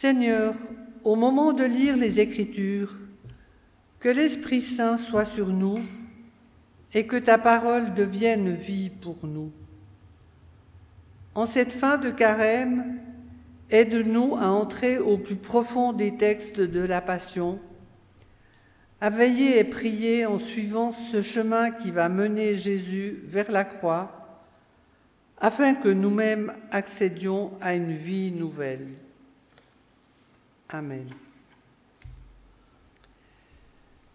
Seigneur, 0.00 0.54
au 1.02 1.16
moment 1.16 1.52
de 1.52 1.64
lire 1.64 1.96
les 1.96 2.20
Écritures, 2.20 2.96
que 3.98 4.08
l'Esprit 4.08 4.62
Saint 4.62 4.96
soit 4.96 5.24
sur 5.24 5.48
nous 5.48 5.74
et 6.94 7.08
que 7.08 7.16
ta 7.16 7.36
parole 7.36 7.94
devienne 7.94 8.52
vie 8.52 8.90
pour 8.90 9.16
nous. 9.24 9.50
En 11.34 11.46
cette 11.46 11.72
fin 11.72 11.98
de 11.98 12.12
carême, 12.12 13.00
aide-nous 13.70 14.36
à 14.36 14.46
entrer 14.52 14.98
au 14.98 15.18
plus 15.18 15.34
profond 15.34 15.92
des 15.92 16.14
textes 16.14 16.60
de 16.60 16.80
la 16.80 17.00
Passion, 17.00 17.58
à 19.00 19.10
veiller 19.10 19.58
et 19.58 19.64
prier 19.64 20.26
en 20.26 20.38
suivant 20.38 20.94
ce 21.10 21.22
chemin 21.22 21.72
qui 21.72 21.90
va 21.90 22.08
mener 22.08 22.54
Jésus 22.54 23.18
vers 23.24 23.50
la 23.50 23.64
croix, 23.64 24.46
afin 25.40 25.74
que 25.74 25.88
nous-mêmes 25.88 26.52
accédions 26.70 27.50
à 27.60 27.74
une 27.74 27.94
vie 27.94 28.30
nouvelle. 28.30 28.86
Amen. 30.70 31.08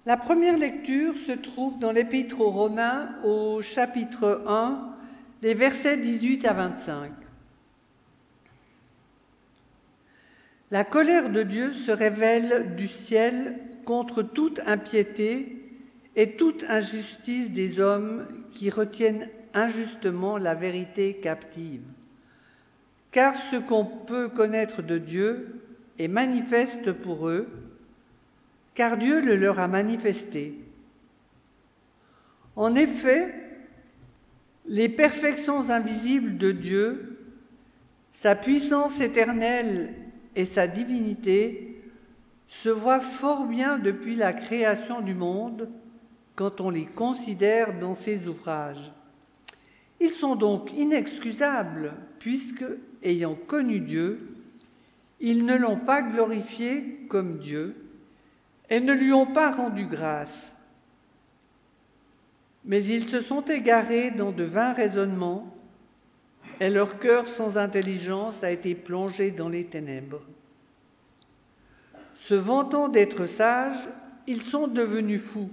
La 0.06 0.18
première 0.18 0.58
lecture 0.58 1.16
se 1.16 1.32
trouve 1.32 1.80
dans 1.80 1.92
l'Épître 1.92 2.42
aux 2.42 2.52
Romains 2.52 3.10
au 3.24 3.64
chapitre 3.64 4.44
1, 4.46 4.96
les 5.42 5.56
versets 5.56 5.98
18 5.98 6.46
à 6.46 6.54
25. 6.54 7.12
La 10.70 10.84
colère 10.84 11.32
de 11.32 11.42
Dieu 11.42 11.72
se 11.72 11.92
révèle 11.92 12.76
du 12.76 12.88
ciel 12.88 13.60
contre 13.84 14.22
toute 14.22 14.60
impiété 14.68 15.60
et 16.16 16.36
toute 16.36 16.66
injustice 16.70 17.50
des 17.50 17.80
hommes 17.80 18.28
qui 18.52 18.70
retiennent 18.70 19.28
injustement 19.56 20.38
la 20.38 20.54
vérité 20.54 21.16
captive. 21.16 21.82
Car 23.12 23.36
ce 23.36 23.56
qu'on 23.56 23.86
peut 23.86 24.30
connaître 24.30 24.84
de 24.84 25.00
Dieu 25.00 25.63
est 26.00 26.08
manifeste 26.08 26.92
pour 26.92 27.30
eux, 27.30 27.48
car 28.74 28.98
Dieu 28.98 29.22
le 29.22 29.36
leur 29.36 29.60
a 29.60 29.68
manifesté. 29.68 30.60
En 32.56 32.76
effet, 32.76 33.34
les 34.66 34.90
perfections 34.90 35.70
invisibles 35.70 36.38
de 36.38 36.52
Dieu, 36.52 37.20
sa 38.12 38.36
puissance 38.36 39.02
éternelle 39.02 39.94
et 40.36 40.46
sa 40.46 40.68
divinité 40.68 41.82
se 42.48 42.70
voient 42.70 43.00
fort 43.00 43.46
bien 43.46 43.78
depuis 43.78 44.16
la 44.16 44.34
création 44.34 45.02
du 45.02 45.14
monde 45.14 45.70
quand 46.36 46.62
on 46.62 46.70
les 46.70 46.86
considère 46.86 47.78
dans 47.80 47.96
ses 47.96 48.28
ouvrages. 48.28 48.92
Ils 50.00 50.12
sont 50.12 50.36
donc 50.36 50.72
inexcusables 50.74 51.94
puisque, 52.20 52.66
ayant 53.04 53.36
connu 53.36 53.80
Dieu, 53.80 54.33
ils 55.26 55.46
ne 55.46 55.56
l'ont 55.56 55.80
pas 55.80 56.02
glorifié 56.02 57.00
comme 57.08 57.38
Dieu, 57.38 57.78
et 58.70 58.82
ne 58.82 58.92
lui 58.92 59.14
ont 59.14 59.26
pas 59.26 59.52
rendu 59.52 59.86
grâce. 59.86 60.54
Mais 62.66 62.84
ils 62.84 63.08
se 63.08 63.22
sont 63.22 63.42
égarés 63.46 64.12
dans 64.12 64.34
de 64.34 64.44
vains 64.44 64.74
raisonnements, 64.74 65.56
et 66.60 66.70
leur 66.70 67.00
cœur 67.00 67.30
sans 67.30 67.58
intelligence 67.58 68.44
a 68.44 68.52
été 68.52 68.76
plongé 68.76 69.32
dans 69.32 69.48
les 69.48 69.64
ténèbres. 69.64 70.28
Se 72.18 72.36
vantant 72.36 72.90
d'être 72.90 73.26
sages, 73.26 73.88
ils 74.28 74.42
sont 74.44 74.68
devenus 74.68 75.22
fous, 75.22 75.50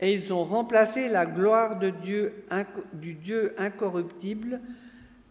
et 0.00 0.14
ils 0.14 0.32
ont 0.32 0.44
remplacé 0.44 1.08
la 1.08 1.26
gloire 1.26 1.78
de 1.78 1.90
Dieu, 1.90 2.46
du 2.94 3.12
Dieu 3.12 3.54
incorruptible 3.58 4.62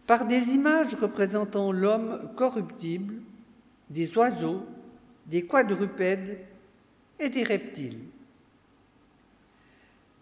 par 0.06 0.26
des 0.26 0.50
images 0.50 0.94
représentant 0.94 1.72
l'homme 1.72 2.30
corruptible, 2.36 3.14
des 3.90 4.16
oiseaux, 4.16 4.64
des 5.26 5.42
quadrupèdes 5.42 6.38
et 7.18 7.28
des 7.28 7.42
reptiles. 7.42 8.00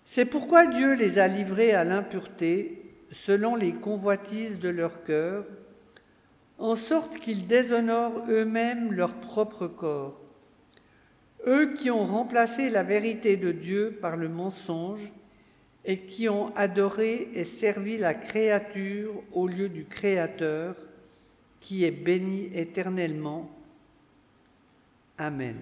C'est 0.05 0.25
pourquoi 0.25 0.67
Dieu 0.67 0.95
les 0.95 1.19
a 1.19 1.29
livrés 1.29 1.73
à 1.73 1.85
l'impureté 1.85 2.83
selon 3.13 3.57
les 3.57 3.73
convoitises 3.73 4.59
de 4.59 4.69
leur 4.69 5.05
cœur, 5.05 5.45
en 6.59 6.75
sorte 6.75 7.19
qu'ils 7.19 7.47
déshonorent 7.47 8.27
eux-mêmes 8.29 8.93
leur 8.93 9.15
propre 9.15 9.67
corps, 9.67 10.21
eux 11.47 11.73
qui 11.75 11.91
ont 11.91 12.05
remplacé 12.05 12.69
la 12.69 12.83
vérité 12.83 13.37
de 13.37 13.51
Dieu 13.51 13.99
par 14.01 14.17
le 14.17 14.29
mensonge 14.29 15.11
et 15.85 16.01
qui 16.01 16.29
ont 16.29 16.55
adoré 16.57 17.29
et 17.35 17.45
servi 17.45 17.97
la 17.97 18.15
créature 18.15 19.23
au 19.33 19.47
lieu 19.47 19.69
du 19.69 19.85
Créateur, 19.85 20.77
qui 21.61 21.85
est 21.85 21.91
béni 21.91 22.51
éternellement. 22.55 23.51
Amen. 25.19 25.57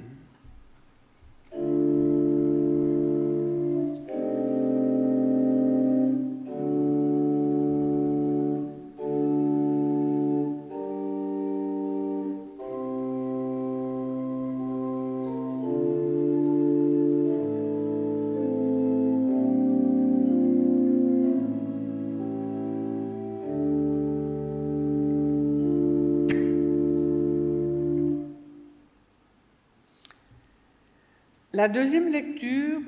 La 31.54 31.68
deuxième 31.68 32.12
lecture 32.12 32.82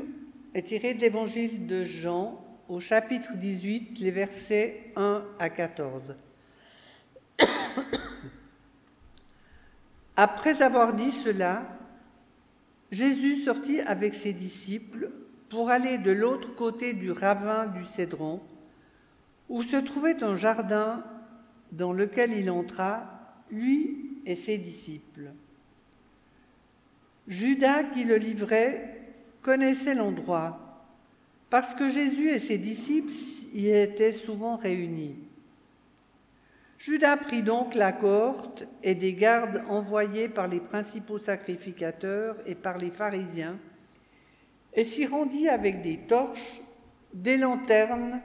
est 0.53 0.65
tirée 0.65 0.93
de 0.93 1.01
l'évangile 1.01 1.67
de 1.67 1.83
Jean 1.83 2.45
au 2.69 2.79
chapitre 2.79 3.35
18, 3.37 3.99
les 4.01 4.11
versets 4.11 4.93
1 4.97 5.25
à 5.39 5.49
14. 5.49 6.15
Après 10.17 10.61
avoir 10.61 10.93
dit 10.93 11.11
cela, 11.11 11.63
Jésus 12.91 13.37
sortit 13.37 13.81
avec 13.81 14.13
ses 14.13 14.35
disciples 14.35 15.11
pour 15.49 15.71
aller 15.71 15.97
de 15.97 16.11
l'autre 16.11 16.55
côté 16.55 16.93
du 16.93 17.13
ravin 17.13 17.65
du 17.65 17.87
Cédron, 17.87 18.43
où 19.49 19.63
se 19.63 19.79
trouvait 19.79 20.23
un 20.23 20.37
jardin 20.37 21.03
dans 21.73 21.95
lequel 21.95 22.35
il 22.35 22.51
entra, 22.51 23.43
lui 23.51 24.21
et 24.27 24.37
ses 24.37 24.59
disciples. 24.59 25.31
Judas 27.31 27.85
qui 27.85 28.03
le 28.03 28.17
livrait 28.17 29.03
connaissait 29.41 29.95
l'endroit, 29.95 30.85
parce 31.49 31.77
que 31.77 31.89
Jésus 31.89 32.29
et 32.29 32.41
ses 32.41 32.59
disciples 32.59 33.13
y 33.55 33.69
étaient 33.69 34.11
souvent 34.11 34.57
réunis. 34.57 35.17
Judas 36.79 37.17
prit 37.17 37.45
donc 37.45 37.77
la 37.77 37.93
cohorte 37.93 38.67
et 38.83 38.97
des 38.97 39.15
gardes 39.15 39.63
envoyés 39.69 40.29
par 40.29 40.49
les 40.49 40.59
principaux 40.59 41.21
sacrificateurs 41.21 42.37
et 42.47 42.57
par 42.57 42.79
les 42.79 42.91
pharisiens, 42.91 43.57
et 44.75 44.83
s'y 44.83 45.07
rendit 45.07 45.49
avec 45.49 45.83
des 45.83 45.99
torches, 45.99 46.63
des 47.15 47.37
lanternes 47.37 48.21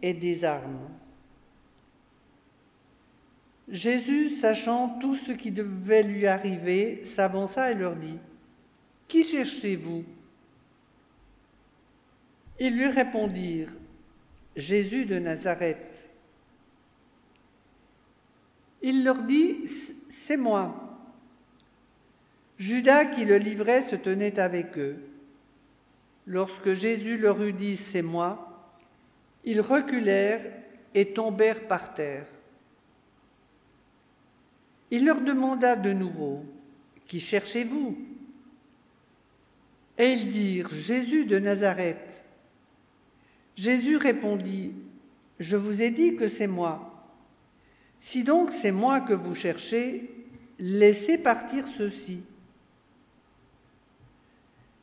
et 0.00 0.14
des 0.14 0.44
armes. 0.44 0.88
Jésus, 3.68 4.30
sachant 4.30 4.90
tout 5.00 5.16
ce 5.16 5.32
qui 5.32 5.50
devait 5.50 6.04
lui 6.04 6.28
arriver, 6.28 7.04
s'avança 7.04 7.72
et 7.72 7.74
leur 7.74 7.96
dit, 7.96 8.18
qui 9.14 9.22
cherchez-vous? 9.22 10.04
Ils 12.58 12.74
lui 12.74 12.88
répondirent, 12.88 13.70
Jésus 14.56 15.04
de 15.04 15.20
Nazareth. 15.20 16.10
Il 18.82 19.04
leur 19.04 19.22
dit, 19.22 19.68
C'est 20.08 20.36
moi. 20.36 20.98
Judas 22.58 23.04
qui 23.04 23.24
le 23.24 23.36
livrait 23.36 23.84
se 23.84 23.94
tenait 23.94 24.40
avec 24.40 24.76
eux. 24.78 24.96
Lorsque 26.26 26.72
Jésus 26.72 27.16
leur 27.16 27.40
eut 27.40 27.52
dit, 27.52 27.76
C'est 27.76 28.02
moi, 28.02 28.68
ils 29.44 29.60
reculèrent 29.60 30.44
et 30.92 31.12
tombèrent 31.12 31.68
par 31.68 31.94
terre. 31.94 32.26
Il 34.90 35.06
leur 35.06 35.20
demanda 35.20 35.76
de 35.76 35.92
nouveau, 35.92 36.44
Qui 37.06 37.20
cherchez-vous? 37.20 38.13
Et 39.98 40.12
ils 40.12 40.28
dirent, 40.28 40.70
Jésus 40.70 41.24
de 41.24 41.38
Nazareth. 41.38 42.24
Jésus 43.56 43.96
répondit, 43.96 44.72
Je 45.38 45.56
vous 45.56 45.82
ai 45.82 45.90
dit 45.90 46.16
que 46.16 46.28
c'est 46.28 46.48
moi. 46.48 46.90
Si 48.00 48.24
donc 48.24 48.50
c'est 48.52 48.72
moi 48.72 49.00
que 49.00 49.14
vous 49.14 49.34
cherchez, 49.34 50.10
laissez 50.58 51.16
partir 51.16 51.66
ceux-ci. 51.66 52.22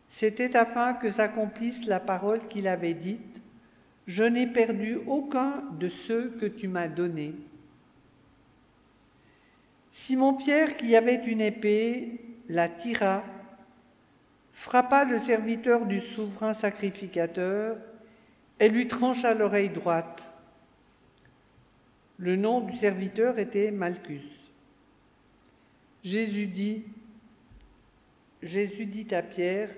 C'était 0.07 0.55
afin 0.55 0.93
que 0.93 1.11
s'accomplisse 1.11 1.85
la 1.85 1.99
parole 1.99 2.47
qu'il 2.47 2.67
avait 2.67 2.93
dite, 2.93 3.41
Je 4.07 4.23
n'ai 4.23 4.47
perdu 4.47 4.97
aucun 5.07 5.63
de 5.79 5.89
ceux 5.89 6.29
que 6.29 6.45
tu 6.45 6.67
m'as 6.67 6.87
donnés. 6.87 7.35
Simon-Pierre, 9.91 10.77
qui 10.77 10.95
avait 10.95 11.23
une 11.25 11.41
épée, 11.41 12.21
la 12.47 12.69
tira, 12.69 13.23
frappa 14.51 15.05
le 15.05 15.17
serviteur 15.17 15.85
du 15.85 15.99
souverain 15.99 16.53
sacrificateur 16.53 17.77
et 18.59 18.69
lui 18.69 18.87
trancha 18.87 19.33
l'oreille 19.33 19.69
droite. 19.69 20.31
Le 22.17 22.35
nom 22.35 22.61
du 22.61 22.75
serviteur 22.75 23.39
était 23.39 23.71
Malchus. 23.71 24.21
Jésus 26.03 26.47
dit, 26.47 26.83
à 29.11 29.23
Pierre, 29.23 29.69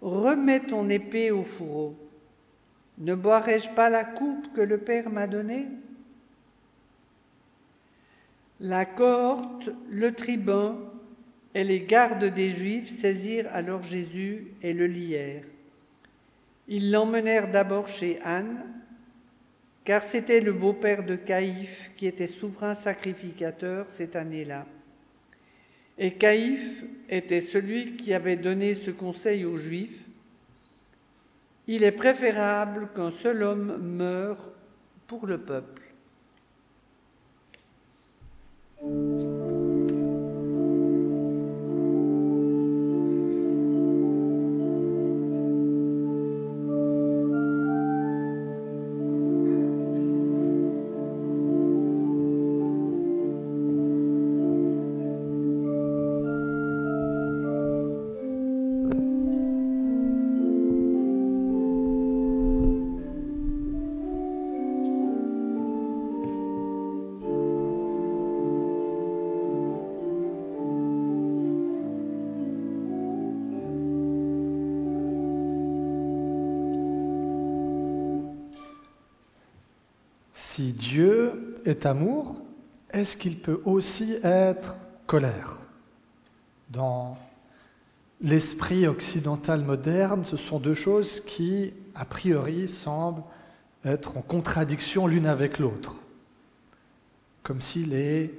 Remets 0.00 0.60
ton 0.60 0.88
épée 0.88 1.30
au 1.30 1.42
fourreau. 1.42 1.96
Ne 2.98 3.14
boirai-je 3.14 3.70
pas 3.70 3.90
la 3.90 4.04
coupe 4.04 4.52
que 4.52 4.60
le 4.60 4.78
Père 4.78 5.10
m'a 5.10 5.26
donnée? 5.26 5.66
La 8.60 8.86
cohorte, 8.86 9.70
le 9.90 10.14
tribun 10.14 10.78
et 11.56 11.64
les 11.64 11.80
gardes 11.80 12.26
des 12.26 12.50
Juifs 12.50 13.00
saisirent 13.00 13.48
alors 13.50 13.82
Jésus 13.82 14.48
et 14.62 14.74
le 14.74 14.86
lièrent. 14.86 15.46
Ils 16.68 16.90
l'emmenèrent 16.90 17.50
d'abord 17.50 17.88
chez 17.88 18.20
Anne, 18.22 18.62
car 19.82 20.02
c'était 20.02 20.42
le 20.42 20.52
beau-père 20.52 21.02
de 21.02 21.16
Caïphe 21.16 21.92
qui 21.96 22.06
était 22.06 22.26
souverain 22.26 22.74
sacrificateur 22.74 23.88
cette 23.88 24.16
année-là. 24.16 24.66
Et 25.96 26.12
Caïphe 26.12 26.84
était 27.08 27.40
celui 27.40 27.96
qui 27.96 28.12
avait 28.12 28.36
donné 28.36 28.74
ce 28.74 28.90
conseil 28.90 29.46
aux 29.46 29.56
Juifs. 29.56 30.10
Il 31.68 31.84
est 31.84 31.92
préférable 31.92 32.90
qu'un 32.94 33.10
seul 33.10 33.42
homme 33.42 33.78
meure 33.78 34.52
pour 35.06 35.26
le 35.26 35.38
peuple. 35.38 35.84
Amour, 81.84 82.36
est-ce 82.90 83.16
qu'il 83.16 83.38
peut 83.38 83.60
aussi 83.64 84.16
être 84.22 84.76
colère? 85.06 85.60
Dans 86.70 87.18
l'esprit 88.20 88.86
occidental 88.86 89.62
moderne, 89.62 90.24
ce 90.24 90.36
sont 90.36 90.58
deux 90.58 90.74
choses 90.74 91.20
qui, 91.20 91.72
a 91.94 92.04
priori, 92.04 92.68
semblent 92.68 93.22
être 93.84 94.16
en 94.16 94.22
contradiction 94.22 95.06
l'une 95.06 95.26
avec 95.26 95.58
l'autre. 95.58 95.96
Comme 97.42 97.60
si 97.60 97.84
les 97.84 98.32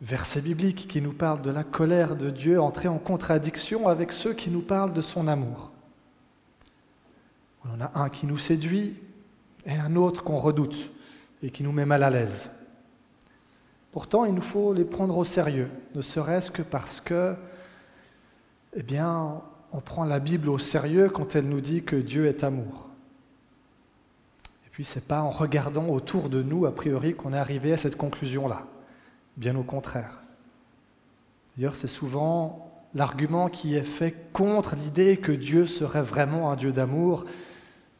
versets 0.00 0.40
bibliques 0.40 0.88
qui 0.88 1.00
nous 1.00 1.12
parlent 1.12 1.42
de 1.42 1.50
la 1.50 1.62
colère 1.62 2.16
de 2.16 2.30
Dieu 2.30 2.60
entraient 2.60 2.88
en 2.88 2.98
contradiction 2.98 3.86
avec 3.86 4.12
ceux 4.12 4.34
qui 4.34 4.50
nous 4.50 4.62
parlent 4.62 4.92
de 4.92 5.02
son 5.02 5.28
amour. 5.28 5.70
On 7.64 7.74
en 7.74 7.80
a 7.80 7.92
un 7.94 8.08
qui 8.08 8.26
nous 8.26 8.38
séduit 8.38 8.96
et 9.64 9.74
un 9.74 9.94
autre 9.94 10.24
qu'on 10.24 10.38
redoute 10.38 10.90
et 11.42 11.50
qui 11.50 11.62
nous 11.62 11.72
met 11.72 11.84
mal 11.84 12.02
à 12.02 12.10
l'aise. 12.10 12.50
Pourtant, 13.90 14.24
il 14.24 14.34
nous 14.34 14.42
faut 14.42 14.72
les 14.72 14.84
prendre 14.84 15.18
au 15.18 15.24
sérieux, 15.24 15.68
ne 15.94 16.02
serait-ce 16.02 16.50
que 16.50 16.62
parce 16.62 17.00
que, 17.00 17.34
eh 18.74 18.82
bien, 18.82 19.42
on 19.72 19.80
prend 19.80 20.04
la 20.04 20.18
Bible 20.18 20.48
au 20.48 20.58
sérieux 20.58 21.08
quand 21.10 21.36
elle 21.36 21.48
nous 21.48 21.60
dit 21.60 21.82
que 21.82 21.96
Dieu 21.96 22.26
est 22.26 22.42
amour. 22.42 22.88
Et 24.66 24.70
puis, 24.70 24.84
c'est 24.84 25.06
pas 25.06 25.20
en 25.20 25.30
regardant 25.30 25.88
autour 25.88 26.30
de 26.30 26.42
nous, 26.42 26.64
a 26.64 26.74
priori, 26.74 27.14
qu'on 27.14 27.34
est 27.34 27.38
arrivé 27.38 27.72
à 27.72 27.76
cette 27.76 27.96
conclusion-là. 27.96 28.66
Bien 29.36 29.56
au 29.56 29.62
contraire. 29.62 30.22
D'ailleurs, 31.56 31.76
c'est 31.76 31.86
souvent 31.86 32.70
l'argument 32.94 33.48
qui 33.48 33.74
est 33.74 33.84
fait 33.84 34.14
contre 34.32 34.74
l'idée 34.76 35.18
que 35.18 35.32
Dieu 35.32 35.66
serait 35.66 36.02
vraiment 36.02 36.50
un 36.50 36.56
Dieu 36.56 36.72
d'amour, 36.72 37.26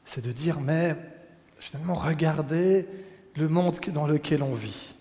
c'est 0.05 0.25
de 0.25 0.33
dire, 0.33 0.61
mais 0.61 0.97
finalement, 1.59 1.95
regardez 1.95 2.87
le 3.37 3.49
monde 3.49 3.79
dans 3.93 4.07
lequel 4.07 4.43
on 4.43 4.53
vit. 4.53 4.95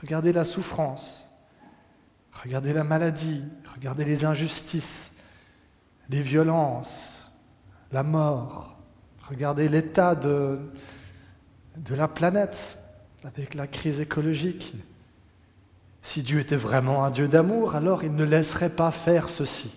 Regardez 0.00 0.32
la 0.32 0.44
souffrance, 0.44 1.28
regardez 2.42 2.72
la 2.72 2.84
maladie, 2.84 3.44
regardez 3.74 4.04
les 4.04 4.24
injustices, 4.24 5.14
les 6.08 6.20
violences, 6.20 7.30
la 7.92 8.02
mort, 8.02 8.76
regardez 9.28 9.68
l'état 9.68 10.14
de, 10.14 10.58
la 11.90 12.08
planète 12.08 12.78
avec 13.24 13.54
la 13.54 13.66
crise 13.66 14.00
écologique. 14.00 14.74
Si 16.02 16.22
Dieu 16.22 16.40
était 16.40 16.56
vraiment 16.56 17.04
un 17.04 17.10
Dieu 17.10 17.26
d'amour, 17.26 17.74
alors 17.74 18.04
il 18.04 18.14
ne 18.14 18.24
laisserait 18.24 18.70
pas 18.70 18.90
faire 18.90 19.28
ceci. 19.28 19.76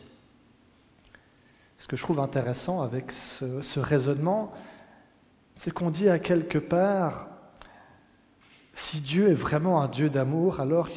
Ce 1.77 1.87
que 1.87 1.95
je 1.95 2.03
trouve 2.03 2.19
intéressant 2.19 2.81
avec 2.81 3.11
ce 3.11 3.79
raisonnement, 3.79 4.51
c'est 5.55 5.71
qu'on 5.71 5.89
dit 5.89 6.09
à 6.09 6.19
quelque 6.19 6.57
part, 6.57 7.28
si 8.79 9.01
Dieu 9.01 9.29
est 9.29 9.33
vraiment 9.33 9.81
un 9.81 9.89
Dieu 9.89 10.09
d'amour, 10.09 10.61
alors 10.61 10.87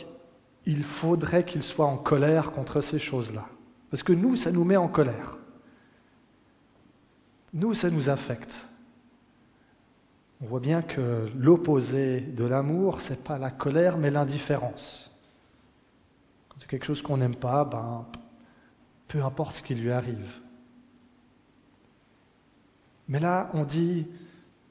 il 0.67 0.85
faudrait 0.85 1.45
qu'il 1.45 1.65
soit 1.65 1.87
en 1.87 1.97
colère 1.97 2.53
contre 2.53 2.81
ces 2.81 3.01
choses-là. 3.01 3.45
Parce 3.91 4.05
que 4.05 4.13
nous, 4.13 4.37
ça 4.37 4.53
nous 4.53 4.63
met 4.63 4.77
en 4.77 4.87
colère. 4.87 5.37
Nous, 7.53 7.75
ça 7.75 7.91
nous 7.91 8.09
affecte. 8.09 8.69
On 10.41 10.47
voit 10.47 10.61
bien 10.61 10.81
que 10.81 11.29
l'opposé 11.37 12.21
de 12.21 12.45
l'amour, 12.45 13.01
ce 13.01 13.11
n'est 13.11 13.19
pas 13.19 13.37
la 13.37 13.51
colère, 13.51 13.99
mais 13.99 14.13
l'indifférence. 14.13 15.11
Quand 16.49 16.59
c'est 16.61 16.69
quelque 16.69 16.87
chose 16.87 17.03
qu'on 17.03 17.17
n'aime 17.17 17.37
pas, 17.37 17.65
ben, 17.65 18.07
peu 19.09 19.25
importe 19.25 19.57
ce 19.57 19.63
qui 19.65 19.75
lui 19.75 19.91
arrive. 19.91 20.41
Mais 23.09 23.19
là, 23.19 23.51
on 23.55 23.65
dit, 23.65 24.07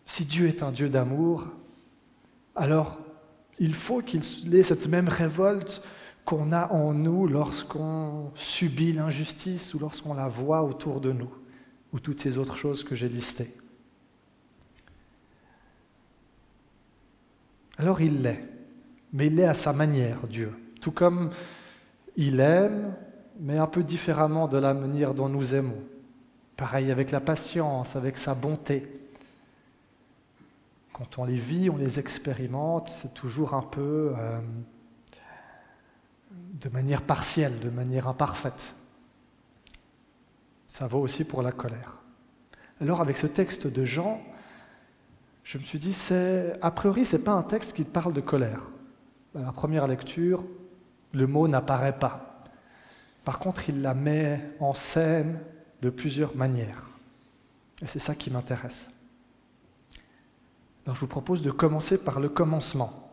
si 0.06 0.24
Dieu 0.24 0.48
est 0.48 0.64
un 0.64 0.72
Dieu 0.72 0.88
d'amour, 0.88 1.50
alors 2.56 3.01
il 3.62 3.76
faut 3.76 4.02
qu'il 4.02 4.56
ait 4.56 4.64
cette 4.64 4.88
même 4.88 5.08
révolte 5.08 5.84
qu'on 6.26 6.52
a 6.52 6.72
en 6.72 6.96
nous 6.96 7.28
lorsqu'on 7.28 8.32
subit 8.34 8.92
l'injustice 8.92 9.76
ou 9.76 9.80
lorsqu'on 9.80 10.16
la 10.16 10.28
voit 10.28 10.64
autour 10.64 11.00
de 11.00 11.12
nous, 11.12 11.32
ou 11.94 12.00
toutes 12.00 12.22
ces 12.22 12.40
autres 12.40 12.56
choses 12.56 12.84
que 12.84 12.96
j'ai 12.96 13.08
listées. 13.08 13.54
Alors 17.78 18.02
il 18.02 18.24
l'est, 18.24 18.44
mais 19.14 19.28
il 19.28 19.36
l'est 19.36 19.46
à 19.46 19.54
sa 19.54 19.74
manière, 19.74 20.26
Dieu, 20.28 20.52
tout 20.82 20.92
comme 20.92 21.30
il 22.18 22.40
aime, 22.40 22.96
mais 23.40 23.60
un 23.60 23.68
peu 23.68 23.84
différemment 23.84 24.48
de 24.48 24.58
la 24.58 24.74
manière 24.74 25.14
dont 25.14 25.30
nous 25.30 25.54
aimons. 25.54 25.84
Pareil 26.58 26.90
avec 26.90 27.12
la 27.12 27.22
patience, 27.22 27.96
avec 27.96 28.18
sa 28.18 28.34
bonté. 28.34 29.01
Quand 30.94 31.18
on 31.20 31.26
les 31.26 31.38
vit, 31.38 31.70
on 31.70 31.78
les 31.78 32.00
expérimente, 32.00 32.90
c'est 32.90 33.14
toujours 33.14 33.54
un 33.54 33.62
peu 33.62 34.14
euh, 34.18 34.40
de 36.32 36.70
manière 36.70 37.02
partielle, 37.02 37.60
de 37.60 37.70
manière 37.70 38.08
imparfaite. 38.08 38.76
Ça 40.68 40.88
vaut 40.88 41.00
aussi 41.00 41.24
pour 41.24 41.42
la 41.42 41.52
colère. 41.52 41.98
Alors 42.80 43.02
avec 43.02 43.18
ce 43.18 43.28
texte 43.28 43.68
de 43.68 43.84
Jean, 43.84 44.22
je 45.44 45.58
me 45.58 45.64
suis 45.64 45.80
dit, 45.80 45.96
a 46.62 46.72
priori, 46.72 47.06
ce 47.06 47.18
n'est 47.18 47.24
pas 47.24 47.34
un 47.34 47.44
texte 47.44 47.74
qui 47.74 47.84
parle 47.84 48.14
de 48.14 48.22
colère. 48.22 48.70
À 49.36 49.42
la 49.42 49.52
première 49.52 49.88
lecture, 49.88 50.44
le 51.14 51.28
mot 51.28 51.48
n'apparaît 51.48 51.98
pas. 51.98 52.46
Par 53.24 53.40
contre, 53.40 53.70
il 53.70 53.82
la 53.82 53.94
met 53.94 54.42
en 54.60 54.74
scène 54.74 55.40
de 55.82 55.90
plusieurs 55.90 56.36
manières. 56.36 56.88
Et 57.82 57.88
c'est 57.88 58.00
ça 58.00 58.16
qui 58.16 58.30
m'intéresse. 58.30 58.92
Je 60.88 61.00
vous 61.00 61.08
propose 61.08 61.42
de 61.42 61.52
commencer 61.52 62.04
par 62.04 62.20
le 62.20 62.30
commencement. 62.30 63.10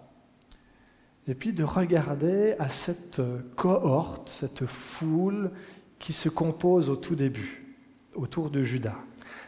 Et 1.27 1.35
puis 1.35 1.53
de 1.53 1.65
regarder 1.65 2.55
à 2.59 2.69
cette 2.69 3.21
cohorte, 3.55 4.31
cette 4.31 4.67
foule 4.67 5.51
qui 5.99 6.13
se 6.13 6.29
compose 6.29 6.89
au 6.89 6.97
tout 6.97 7.15
début, 7.15 7.77
autour 8.15 8.51
de 8.51 8.63
Judas. 8.63 8.97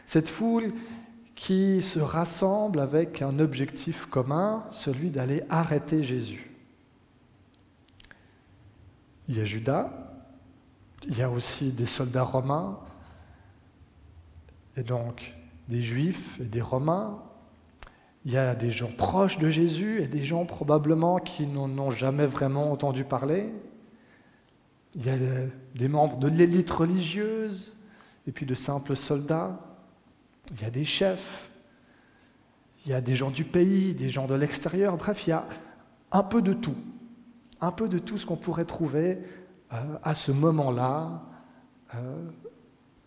Cette 0.05 0.29
foule 0.29 0.73
qui 1.33 1.81
se 1.81 1.99
rassemble 1.99 2.79
avec 2.79 3.21
un 3.21 3.39
objectif 3.39 4.05
commun, 4.05 4.65
celui 4.71 5.09
d'aller 5.09 5.43
arrêter 5.49 6.03
Jésus. 6.03 6.51
il 9.31 9.37
y 9.37 9.41
a 9.41 9.45
Judas, 9.45 9.89
il 11.07 11.17
y 11.17 11.21
a 11.21 11.31
aussi 11.31 11.71
des 11.71 11.85
soldats 11.85 12.23
romains, 12.23 12.77
et 14.75 14.83
donc 14.83 15.33
des 15.69 15.81
juifs 15.81 16.37
et 16.41 16.45
des 16.45 16.61
romains. 16.61 17.23
Il 18.25 18.31
y 18.31 18.37
a 18.37 18.53
des 18.53 18.69
gens 18.69 18.91
proches 18.91 19.39
de 19.39 19.47
Jésus 19.47 20.01
et 20.01 20.07
des 20.07 20.23
gens 20.23 20.45
probablement 20.45 21.17
qui 21.17 21.47
n'en 21.47 21.69
ont 21.79 21.91
jamais 21.91 22.27
vraiment 22.27 22.71
entendu 22.71 23.03
parler. 23.03 23.51
Il 24.93 25.05
y 25.05 25.09
a 25.09 25.15
des 25.75 25.87
membres 25.87 26.17
de 26.17 26.27
l'élite 26.27 26.69
religieuse 26.69 27.75
et 28.27 28.31
puis 28.31 28.45
de 28.45 28.53
simples 28.53 28.95
soldats. 28.95 29.59
Il 30.51 30.61
y 30.61 30.65
a 30.65 30.69
des 30.69 30.83
chefs. 30.83 31.49
Il 32.85 32.91
y 32.91 32.93
a 32.93 33.01
des 33.01 33.15
gens 33.15 33.31
du 33.31 33.43
pays, 33.43 33.93
des 33.93 34.09
gens 34.09 34.27
de 34.27 34.35
l'extérieur. 34.35 34.97
Bref, 34.97 35.25
il 35.27 35.31
y 35.31 35.33
a 35.33 35.47
un 36.11 36.23
peu 36.23 36.41
de 36.41 36.53
tout. 36.53 36.75
Un 37.59 37.71
peu 37.71 37.87
de 37.87 37.99
tout 37.99 38.17
ce 38.17 38.25
qu'on 38.25 38.37
pourrait 38.37 38.65
trouver 38.65 39.19
euh, 39.73 39.97
à 40.03 40.15
ce 40.15 40.31
moment-là 40.31 41.23
euh, 41.95 42.29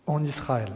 en 0.07 0.23
Israël. 0.23 0.71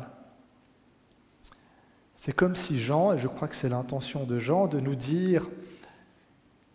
C'est 2.20 2.34
comme 2.34 2.58
si 2.58 2.78
Jean, 2.78 3.14
et 3.14 3.18
je 3.18 3.30
crois 3.30 3.48
que 3.48 3.56
c'est 3.56 3.70
l'intention 3.70 4.26
de 4.26 4.40
Jean, 4.40 4.68
de 4.68 4.82
nous 4.82 4.96
dire, 4.96 5.48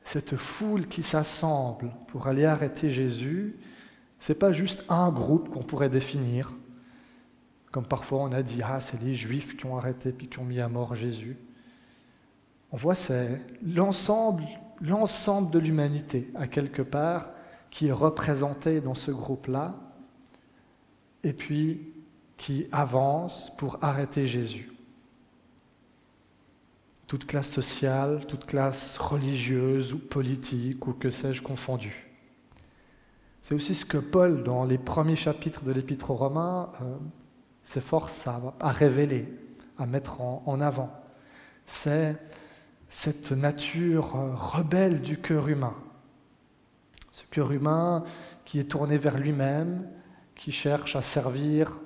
cette 0.02 0.36
foule 0.36 0.88
qui 0.88 1.02
s'assemble 1.02 1.92
pour 2.08 2.28
aller 2.28 2.46
arrêter 2.46 2.88
Jésus, 2.88 3.54
ce 4.18 4.32
n'est 4.32 4.38
pas 4.38 4.54
juste 4.54 4.86
un 4.88 5.10
groupe 5.10 5.50
qu'on 5.50 5.62
pourrait 5.62 5.90
définir, 5.90 6.50
comme 7.72 7.84
parfois 7.84 8.20
on 8.20 8.32
a 8.32 8.42
dit, 8.42 8.62
ah, 8.64 8.80
c'est 8.80 8.98
les 9.02 9.12
Juifs 9.12 9.54
qui 9.54 9.66
ont 9.66 9.76
arrêté 9.76 10.12
puis 10.12 10.28
qui 10.28 10.38
ont 10.38 10.46
mis 10.46 10.60
à 10.60 10.68
mort 10.70 10.94
Jésus. 10.94 11.36
On 12.72 12.78
voit, 12.78 12.94
c'est 12.94 13.42
l'ensemble, 13.62 14.44
l'ensemble 14.80 15.50
de 15.50 15.58
l'humanité, 15.58 16.32
à 16.36 16.46
quelque 16.46 16.80
part, 16.80 17.28
qui 17.68 17.88
est 17.88 17.92
représenté 17.92 18.80
dans 18.80 18.94
ce 18.94 19.10
groupe-là, 19.10 19.74
et 21.22 21.34
puis 21.34 21.92
qui 22.38 22.66
avance 22.72 23.52
pour 23.58 23.76
arrêter 23.82 24.26
Jésus 24.26 24.73
toute 27.06 27.26
classe 27.26 27.50
sociale, 27.50 28.24
toute 28.26 28.46
classe 28.46 28.98
religieuse 28.98 29.92
ou 29.92 29.98
politique 29.98 30.86
ou 30.86 30.92
que 30.92 31.10
sais-je 31.10 31.42
confondu. 31.42 32.10
C'est 33.42 33.54
aussi 33.54 33.74
ce 33.74 33.84
que 33.84 33.98
Paul, 33.98 34.42
dans 34.42 34.64
les 34.64 34.78
premiers 34.78 35.16
chapitres 35.16 35.64
de 35.64 35.72
l'Épître 35.72 36.10
aux 36.10 36.14
Romains, 36.14 36.70
euh, 36.80 36.96
s'efforce 37.62 38.26
à, 38.26 38.40
révéler, 38.70 39.28
à 39.76 39.84
mettre 39.84 40.22
en, 40.22 40.60
avant. 40.62 40.90
C'est 41.66 42.16
cette 42.88 43.32
nature 43.32 44.16
euh, 44.16 44.34
rebelle 44.34 45.02
du 45.02 45.18
cœur 45.18 45.48
humain. 45.48 45.74
Ce 47.10 47.24
cœur 47.30 47.52
humain 47.52 48.04
qui 48.46 48.58
est 48.58 48.64
tourné 48.64 48.96
vers 48.96 49.18
lui-même, 49.18 49.86
qui 50.34 50.50
cherche 50.50 50.96
à 50.96 51.02
servir 51.02 51.80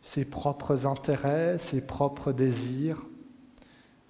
ses 0.00 0.24
propres 0.24 0.86
intérêts, 0.86 1.58
ses 1.58 1.86
propres 1.86 2.32
désirs, 2.32 3.02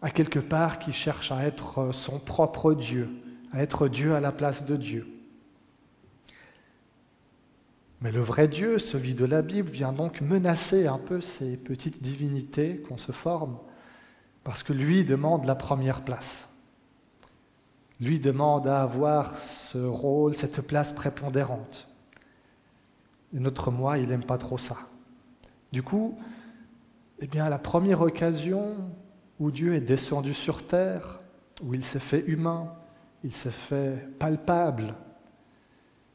à 0.03 0.11
quelque 0.11 0.41
part 0.41 0.81
qui 0.81 0.93
cherche 0.93 1.31
à 1.31 1.45
être 1.45 1.93
son 1.93 2.19
propre 2.19 2.75
Dieu, 2.75 3.09
à 3.53 3.63
être 3.63 3.89
Dieu 3.89 4.15
à 4.15 4.21
la 4.21 4.33
place 4.33 4.67
de 4.67 4.77
Dieu. 4.77 5.07
Mais 8.01 8.11
le 8.11 8.21
vrai 8.21 8.49
Dieu, 8.49 8.81
celui 8.81 9.15
de 9.15 9.25
la 9.25 9.43
Bible, 9.43 9.71
vient 9.71 9.93
donc 9.93 10.21
menacer 10.21 10.89
un 10.89 10.99
peu 10.99 11.21
ces 11.21 11.57
petites 11.57 12.03
divinités 12.03 12.79
qu'on 12.79 12.99
se 12.99 13.13
forme, 13.13 13.59
parce 14.43 14.65
que 14.65 14.73
lui 14.73 15.05
demande 15.05 15.45
la 15.45 15.55
première 15.55 16.03
place. 16.03 16.49
Lui 18.01 18.19
demande 18.19 18.67
à 18.67 18.83
avoir 18.83 19.39
ce 19.39 19.79
rôle, 19.79 20.35
cette 20.35 20.63
place 20.63 20.93
prépondérante. 20.93 21.87
Et 23.33 23.39
notre 23.39 23.71
moi, 23.71 23.99
il 23.99 24.09
n'aime 24.09 24.25
pas 24.25 24.39
trop 24.39 24.59
ça. 24.59 24.79
Du 25.71 25.85
coup, 25.85 26.19
eh 27.21 27.29
bien, 27.29 27.45
à 27.45 27.49
la 27.49 27.61
première 27.61 28.01
occasion 28.01 28.75
où 29.43 29.51
Dieu 29.51 29.75
est 29.75 29.81
descendu 29.81 30.35
sur 30.35 30.65
terre, 30.65 31.19
où 31.65 31.75
il 31.75 31.83
s'est 31.83 31.99
fait 31.99 32.23
humain, 32.29 32.73
il 33.25 33.33
s'est 33.33 33.51
fait 33.51 34.09
palpable, 34.21 34.95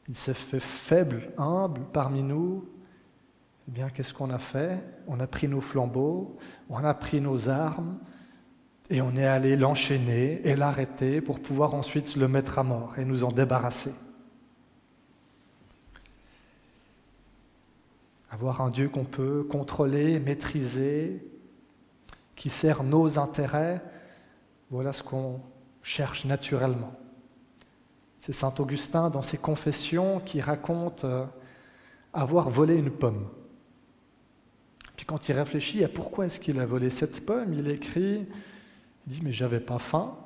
il 0.08 0.16
s'est 0.16 0.32
fait 0.32 0.60
faible, 0.60 1.30
humble 1.36 1.82
parmi 1.92 2.22
nous, 2.22 2.66
eh 3.68 3.70
bien, 3.70 3.90
qu'est-ce 3.90 4.14
qu'on 4.14 4.30
a 4.30 4.38
fait? 4.38 4.82
On 5.06 5.20
a 5.20 5.26
pris 5.26 5.46
nos 5.46 5.60
flambeaux, 5.60 6.38
on 6.70 6.78
a 6.78 6.94
pris 6.94 7.20
nos 7.20 7.50
armes, 7.50 7.98
et 8.88 9.02
on 9.02 9.14
est 9.14 9.26
allé 9.26 9.58
l'enchaîner 9.58 10.40
et 10.48 10.56
l'arrêter 10.56 11.20
pour 11.20 11.40
pouvoir 11.40 11.74
ensuite 11.74 12.16
le 12.16 12.28
mettre 12.28 12.58
à 12.58 12.62
mort 12.62 12.98
et 12.98 13.04
nous 13.04 13.24
en 13.24 13.30
débarrasser. 13.30 13.92
Avoir 18.30 18.62
un 18.62 18.70
Dieu 18.70 18.88
qu'on 18.88 19.04
peut 19.04 19.44
contrôler, 19.44 20.18
maîtriser, 20.18 21.22
qui 22.38 22.50
sert 22.50 22.84
nos 22.84 23.18
intérêts, 23.18 23.82
voilà 24.70 24.92
ce 24.92 25.02
qu'on 25.02 25.40
cherche 25.82 26.24
naturellement. 26.24 26.92
C'est 28.16 28.32
Saint 28.32 28.54
Augustin 28.60 29.10
dans 29.10 29.22
ses 29.22 29.38
confessions 29.38 30.20
qui 30.20 30.40
raconte 30.40 31.04
euh, 31.04 31.24
avoir 32.12 32.48
volé 32.48 32.76
une 32.76 32.90
pomme. 32.90 33.26
Puis 34.94 35.04
quand 35.04 35.28
il 35.28 35.32
réfléchit 35.32 35.82
à 35.82 35.88
pourquoi 35.88 36.26
est-ce 36.26 36.38
qu'il 36.38 36.60
a 36.60 36.66
volé 36.66 36.90
cette 36.90 37.26
pomme, 37.26 37.52
il 37.54 37.68
écrit, 37.68 38.26
il 39.06 39.12
dit 39.12 39.20
mais 39.24 39.32
j'avais 39.32 39.60
pas 39.60 39.80
faim, 39.80 40.16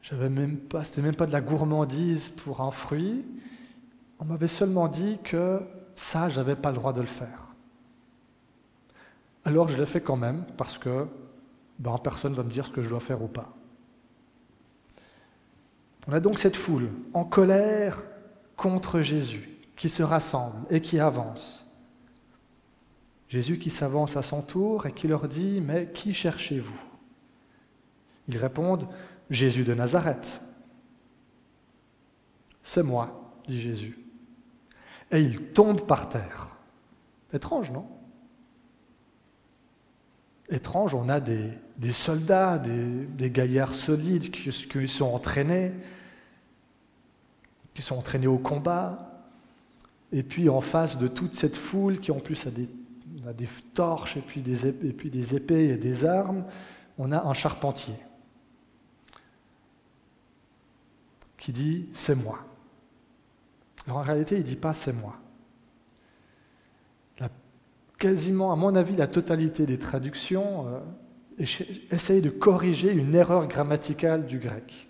j'avais 0.00 0.30
même 0.30 0.58
c'était 0.84 1.02
même 1.02 1.16
pas 1.16 1.26
de 1.26 1.32
la 1.32 1.42
gourmandise 1.42 2.30
pour 2.30 2.62
un 2.62 2.70
fruit. 2.70 3.26
On 4.18 4.24
m'avait 4.24 4.48
seulement 4.48 4.88
dit 4.88 5.18
que 5.22 5.60
ça, 5.96 6.30
j'avais 6.30 6.56
pas 6.56 6.70
le 6.70 6.76
droit 6.76 6.94
de 6.94 7.02
le 7.02 7.06
faire 7.06 7.51
alors 9.52 9.68
je 9.68 9.76
le 9.76 9.84
fais 9.84 10.00
quand 10.00 10.16
même 10.16 10.44
parce 10.56 10.78
que 10.78 11.06
ben, 11.78 11.98
personne 11.98 12.32
ne 12.32 12.36
va 12.36 12.42
me 12.42 12.50
dire 12.50 12.66
ce 12.66 12.70
que 12.70 12.80
je 12.80 12.88
dois 12.88 13.00
faire 13.00 13.22
ou 13.22 13.28
pas. 13.28 13.54
On 16.08 16.12
a 16.12 16.20
donc 16.20 16.38
cette 16.38 16.56
foule 16.56 16.90
en 17.12 17.24
colère 17.24 18.02
contre 18.56 19.00
Jésus 19.00 19.58
qui 19.76 19.88
se 19.88 20.02
rassemble 20.02 20.66
et 20.70 20.80
qui 20.80 20.98
avance. 20.98 21.70
Jésus 23.28 23.58
qui 23.58 23.70
s'avance 23.70 24.16
à 24.16 24.22
son 24.22 24.42
tour 24.42 24.86
et 24.86 24.92
qui 24.92 25.06
leur 25.06 25.28
dit, 25.28 25.60
mais 25.60 25.90
qui 25.92 26.12
cherchez-vous? 26.12 26.80
Ils 28.28 28.38
répondent, 28.38 28.88
Jésus 29.30 29.64
de 29.64 29.74
Nazareth. 29.74 30.40
C'est 32.62 32.82
moi, 32.82 33.34
dit 33.46 33.60
Jésus. 33.60 33.98
Et 35.10 35.20
ils 35.20 35.52
tombent 35.52 35.86
par 35.86 36.08
terre. 36.08 36.56
Étrange, 37.32 37.70
non? 37.70 37.86
Étrange, 40.52 40.94
on 40.94 41.08
a 41.08 41.20
des, 41.20 41.52
soldats, 41.92 42.58
des, 42.58 43.30
gaillards 43.30 43.74
solides 43.74 44.30
qui, 44.30 44.88
sont 44.88 45.06
entraînés, 45.06 45.72
qui 47.74 47.82
sont 47.82 47.96
entraînés 47.96 48.26
au 48.26 48.38
combat, 48.38 49.24
et 50.12 50.22
puis 50.22 50.48
en 50.48 50.60
face 50.60 50.98
de 50.98 51.08
toute 51.08 51.34
cette 51.34 51.56
foule 51.56 51.98
qui 51.98 52.12
en 52.12 52.20
plus 52.20 52.46
a 52.46 52.50
des, 52.50 52.68
torches 53.74 54.16
et 54.16 54.20
puis 54.20 54.42
des, 54.42 54.66
et 54.66 54.72
puis 54.72 55.10
des 55.10 55.34
épées 55.34 55.70
et 55.70 55.76
des 55.76 56.04
armes, 56.04 56.44
on 56.98 57.12
a 57.12 57.22
un 57.22 57.34
charpentier 57.34 57.96
qui 61.38 61.52
dit 61.52 61.88
c'est 61.92 62.14
moi. 62.14 62.38
Alors 63.86 63.98
en 63.98 64.02
réalité, 64.02 64.36
il 64.36 64.42
ne 64.42 64.44
dit 64.44 64.56
pas 64.56 64.74
c'est 64.74 64.92
moi 64.92 65.16
quasiment, 68.02 68.52
à 68.52 68.56
mon 68.56 68.74
avis, 68.74 68.96
la 68.96 69.06
totalité 69.06 69.64
des 69.64 69.78
traductions 69.78 70.66
euh, 71.38 71.44
essayent 71.92 72.20
de 72.20 72.30
corriger 72.30 72.90
une 72.90 73.14
erreur 73.14 73.46
grammaticale 73.46 74.26
du 74.26 74.40
grec. 74.40 74.88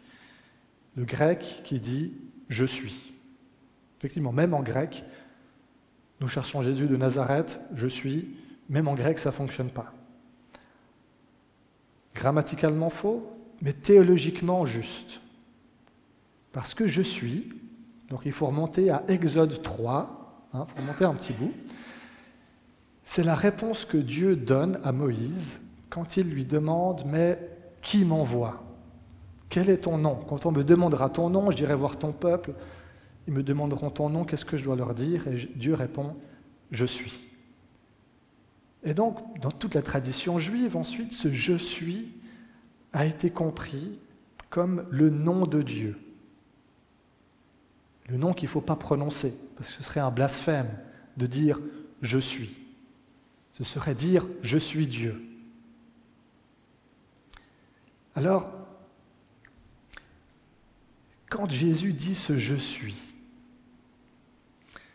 Le 0.97 1.05
grec 1.05 1.61
qui 1.63 1.79
dit 1.79 2.15
je 2.49 2.65
suis. 2.65 3.13
Effectivement, 3.99 4.33
même 4.33 4.55
en 4.55 4.63
grec, 4.63 5.05
nous 6.21 6.29
cherchons 6.29 6.63
Jésus 6.63 6.87
de 6.87 6.97
Nazareth, 6.97 7.61
je 7.75 7.87
suis, 7.87 8.35
même 8.71 8.89
en 8.89 8.95
grec, 8.95 9.19
ça 9.19 9.29
ne 9.29 9.35
fonctionne 9.35 9.71
pas. 9.71 9.93
Grammaticalement 12.15 12.89
faux, 12.89 13.37
mais 13.61 13.75
théologiquement 13.75 14.65
juste. 14.65 15.21
Parce 16.53 16.73
que 16.73 16.87
je 16.87 17.03
suis, 17.03 17.51
donc 18.09 18.23
il 18.25 18.33
faut 18.33 18.47
remonter 18.47 18.89
à 18.91 19.03
Exode 19.09 19.63
3, 19.63 20.49
il 20.55 20.57
hein, 20.57 20.67
faut 20.67 20.79
remonter 20.79 21.05
un 21.05 21.15
petit 21.15 21.35
bout. 21.35 21.53
C'est 23.05 23.23
la 23.23 23.35
réponse 23.35 23.85
que 23.85 23.97
Dieu 23.97 24.37
donne 24.37 24.79
à 24.85 24.93
Moïse 24.93 25.63
quand 25.91 26.17
il 26.17 26.31
lui 26.31 26.45
demande 26.45 27.03
Mais 27.07 27.39
qui 27.83 28.05
m'envoie? 28.05 28.63
Quel 29.49 29.69
est 29.69 29.79
ton 29.79 29.99
nom? 29.99 30.15
Quand 30.15 30.47
on 30.47 30.53
me 30.53 30.65
demandera 30.65 31.11
ton 31.11 31.29
nom, 31.29 31.51
je 31.51 31.57
dirai 31.57 31.75
voir 31.75 31.99
ton 31.99 32.13
peuple. 32.13 32.55
Ils 33.27 33.35
me 33.35 33.43
demanderont 33.43 33.91
ton 33.91 34.09
nom, 34.09 34.25
qu'est-ce 34.25 34.45
que 34.45 34.57
je 34.57 34.65
dois 34.65 34.77
leur 34.77 34.95
dire? 34.95 35.29
Et 35.29 35.49
Dieu 35.57 35.75
répond 35.75 36.17
Je 36.71 36.87
suis. 36.87 37.29
Et 38.83 38.95
donc, 38.95 39.19
dans 39.41 39.51
toute 39.51 39.75
la 39.75 39.83
tradition 39.83 40.39
juive, 40.39 40.77
ensuite, 40.77 41.13
ce 41.13 41.31
je 41.31 41.55
suis 41.55 42.13
a 42.93 43.05
été 43.07 43.31
compris 43.31 43.99
comme 44.51 44.87
le 44.91 45.11
nom 45.11 45.47
de 45.47 45.63
Dieu. 45.63 45.99
le 48.09 48.17
nom 48.17 48.33
qu'il 48.35 48.47
ne 48.47 48.51
faut 48.51 48.61
pas 48.61 48.77
prononcer, 48.77 49.35
parce 49.57 49.69
que 49.69 49.75
ce 49.77 49.83
serait 49.83 50.01
un 50.01 50.11
blasphème 50.11 50.69
de 51.17 51.27
dire 51.27 51.61
je 52.03 52.19
suis. 52.19 52.62
Ce 53.53 53.65
serait 53.65 53.95
dire 53.95 54.27
je 54.43 54.59
suis 54.59 54.87
Dieu. 54.87 55.23
Alors, 58.15 58.51
quand 61.31 61.51
Jésus 61.51 61.93
dit 61.93 62.15
ce 62.15 62.37
je 62.37 62.57
suis, 62.57 63.15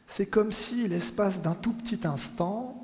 c'est 0.05 0.27
comme 0.27 0.51
si 0.51 0.87
l'espace 0.87 1.41
d'un 1.41 1.55
tout 1.55 1.73
petit 1.73 2.05
instant, 2.05 2.83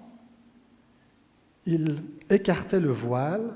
il 1.66 2.04
écartait 2.30 2.80
le 2.80 2.92
voile 2.92 3.56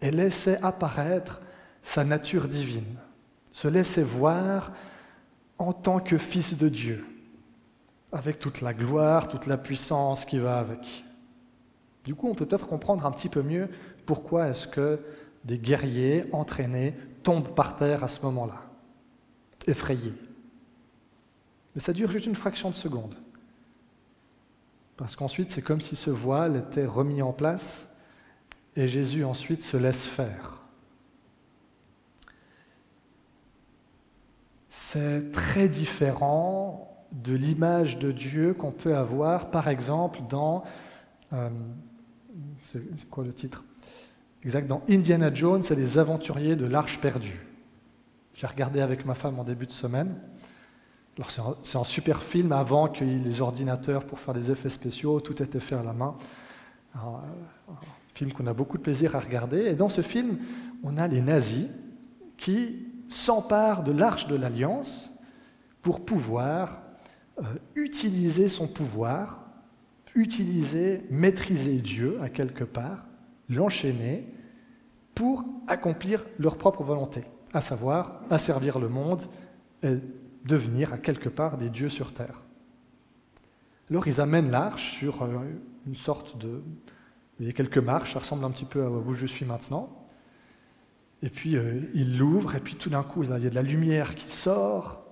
et 0.00 0.10
laissait 0.10 0.60
apparaître 0.62 1.42
sa 1.82 2.04
nature 2.04 2.46
divine, 2.46 2.96
se 3.50 3.68
laissait 3.68 4.02
voir 4.02 4.72
en 5.58 5.72
tant 5.72 5.98
que 5.98 6.18
fils 6.18 6.56
de 6.56 6.68
Dieu, 6.68 7.04
avec 8.12 8.38
toute 8.38 8.60
la 8.60 8.74
gloire, 8.74 9.28
toute 9.28 9.46
la 9.46 9.58
puissance 9.58 10.24
qui 10.24 10.38
va 10.38 10.58
avec. 10.58 11.04
Du 12.04 12.14
coup, 12.14 12.28
on 12.28 12.34
peut 12.34 12.46
peut-être 12.46 12.66
comprendre 12.66 13.06
un 13.06 13.10
petit 13.10 13.28
peu 13.28 13.42
mieux 13.42 13.68
pourquoi 14.06 14.48
est-ce 14.48 14.66
que 14.66 15.00
des 15.44 15.58
guerriers 15.58 16.24
entraînés 16.32 16.94
tombent 17.22 17.54
par 17.54 17.76
terre 17.76 18.02
à 18.02 18.08
ce 18.08 18.20
moment-là, 18.22 18.62
effrayés. 19.66 20.14
Mais 21.74 21.80
ça 21.80 21.92
dure 21.92 22.10
juste 22.10 22.26
une 22.26 22.34
fraction 22.34 22.70
de 22.70 22.74
seconde. 22.74 23.16
Parce 24.96 25.16
qu'ensuite, 25.16 25.50
c'est 25.50 25.62
comme 25.62 25.80
si 25.80 25.96
ce 25.96 26.10
voile 26.10 26.56
était 26.56 26.86
remis 26.86 27.22
en 27.22 27.32
place 27.32 27.88
et 28.76 28.86
Jésus 28.86 29.24
ensuite 29.24 29.62
se 29.62 29.76
laisse 29.76 30.06
faire. 30.06 30.60
C'est 34.68 35.30
très 35.30 35.68
différent 35.68 37.06
de 37.12 37.34
l'image 37.34 37.98
de 37.98 38.10
Dieu 38.10 38.54
qu'on 38.54 38.70
peut 38.72 38.96
avoir, 38.96 39.50
par 39.50 39.68
exemple, 39.68 40.20
dans... 40.28 40.64
Euh, 41.32 41.50
c'est 42.58 43.08
quoi 43.08 43.24
le 43.24 43.32
titre? 43.32 43.64
Exact, 44.44 44.66
dans 44.66 44.82
Indiana 44.88 45.32
Jones 45.32 45.62
et 45.70 45.74
les 45.74 45.98
aventuriers 45.98 46.56
de 46.56 46.66
l'Arche 46.66 46.98
perdue. 47.00 47.46
J'ai 48.34 48.46
regardé 48.46 48.80
avec 48.80 49.04
ma 49.04 49.14
femme 49.14 49.38
en 49.38 49.44
début 49.44 49.66
de 49.66 49.72
semaine. 49.72 50.16
Alors 51.16 51.30
c'est 51.62 51.76
un, 51.76 51.84
super 51.84 52.22
film 52.22 52.52
avant 52.52 52.88
qu'il 52.88 53.08
y 53.08 53.14
ait 53.14 53.22
les 53.22 53.42
ordinateurs 53.42 54.06
pour 54.06 54.18
faire 54.18 54.32
des 54.32 54.50
effets 54.50 54.70
spéciaux, 54.70 55.20
tout 55.20 55.42
était 55.42 55.60
fait 55.60 55.74
à 55.74 55.82
la 55.82 55.92
main. 55.92 56.16
Un, 56.94 57.20
film 58.14 58.32
qu'on 58.32 58.46
a 58.46 58.52
beaucoup 58.52 58.78
de 58.78 58.82
plaisir 58.82 59.16
à 59.16 59.20
regarder. 59.20 59.66
Et 59.66 59.74
dans 59.74 59.88
ce 59.88 60.02
film, 60.02 60.38
on 60.82 60.96
a 60.96 61.08
les 61.08 61.20
nazis 61.20 61.68
qui 62.36 62.86
s'emparent 63.08 63.82
de 63.82 63.92
l'arche 63.92 64.26
de 64.26 64.36
l'Alliance 64.36 65.10
pour 65.80 66.04
pouvoir 66.04 66.82
euh, 67.38 67.44
utiliser 67.74 68.48
son 68.48 68.66
pouvoir, 68.66 69.41
utiliser, 70.14 71.02
maîtriser 71.10 71.78
Dieu 71.78 72.18
à 72.22 72.28
quelque 72.28 72.64
part, 72.64 73.06
l'enchaîner 73.48 74.26
pour 75.14 75.44
accomplir 75.68 76.24
leur 76.38 76.56
propre 76.56 76.82
volonté, 76.82 77.22
à 77.52 77.60
savoir 77.60 78.22
asservir 78.30 78.78
le 78.78 78.88
monde 78.88 79.22
et 79.82 79.96
devenir 80.44 80.92
à 80.92 80.98
quelque 80.98 81.28
part 81.28 81.56
des 81.56 81.70
dieux 81.70 81.88
sur 81.88 82.12
terre. 82.12 82.42
Alors 83.90 84.06
ils 84.06 84.20
amènent 84.20 84.50
l'arche 84.50 84.92
sur 84.92 85.22
euh, 85.22 85.28
une 85.86 85.94
sorte 85.94 86.38
de... 86.38 86.62
Il 87.40 87.46
y 87.46 87.48
a 87.48 87.52
quelques 87.52 87.78
marches, 87.78 88.12
ça 88.14 88.20
ressemble 88.20 88.44
un 88.44 88.50
petit 88.50 88.64
peu 88.64 88.82
à 88.82 88.90
où 88.90 89.12
je 89.14 89.26
suis 89.26 89.44
maintenant. 89.44 89.90
Et 91.22 91.28
puis 91.28 91.56
euh, 91.56 91.80
ils 91.94 92.18
l'ouvrent, 92.18 92.56
et 92.56 92.60
puis 92.60 92.76
tout 92.76 92.90
d'un 92.90 93.02
coup, 93.02 93.22
il 93.22 93.30
y 93.30 93.46
a 93.46 93.50
de 93.50 93.54
la 93.54 93.62
lumière 93.62 94.14
qui 94.14 94.28
sort, 94.28 95.04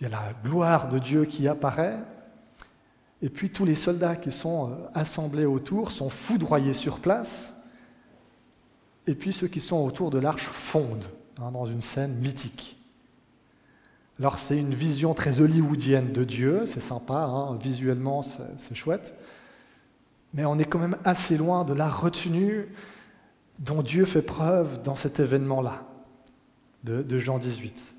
il 0.00 0.04
y 0.04 0.06
a 0.06 0.10
la 0.10 0.32
gloire 0.44 0.88
de 0.88 0.98
Dieu 0.98 1.24
qui 1.24 1.48
apparaît, 1.48 1.98
et 3.22 3.28
puis 3.28 3.50
tous 3.50 3.64
les 3.64 3.74
soldats 3.74 4.16
qui 4.16 4.30
sont 4.30 4.70
euh, 4.70 4.74
assemblés 4.94 5.44
autour 5.44 5.92
sont 5.92 6.08
foudroyés 6.08 6.74
sur 6.74 7.00
place, 7.00 7.56
et 9.06 9.14
puis 9.14 9.32
ceux 9.32 9.48
qui 9.48 9.60
sont 9.60 9.78
autour 9.78 10.10
de 10.10 10.18
l'arche 10.18 10.46
fondent 10.46 11.08
hein, 11.40 11.50
dans 11.50 11.66
une 11.66 11.80
scène 11.80 12.14
mythique. 12.16 12.76
Alors 14.18 14.38
c'est 14.38 14.58
une 14.58 14.74
vision 14.74 15.14
très 15.14 15.40
hollywoodienne 15.40 16.12
de 16.12 16.24
Dieu, 16.24 16.66
c'est 16.66 16.80
sympa, 16.80 17.24
hein, 17.24 17.56
visuellement 17.56 18.22
c'est 18.22 18.74
chouette, 18.74 19.14
mais 20.34 20.44
on 20.44 20.58
est 20.58 20.64
quand 20.64 20.80
même 20.80 20.98
assez 21.04 21.36
loin 21.36 21.64
de 21.64 21.72
la 21.72 21.88
retenue 21.88 22.68
dont 23.60 23.82
Dieu 23.82 24.04
fait 24.04 24.22
preuve 24.22 24.82
dans 24.82 24.96
cet 24.96 25.20
événement-là 25.20 25.84
de, 26.84 27.02
de 27.02 27.18
Jean 27.18 27.38
18. 27.38 27.96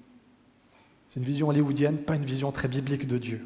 C'est 1.08 1.20
une 1.20 1.26
vision 1.26 1.50
hollywoodienne, 1.50 1.98
pas 1.98 2.16
une 2.16 2.26
vision 2.26 2.52
très 2.52 2.68
biblique 2.68 3.08
de 3.08 3.18
Dieu. 3.18 3.46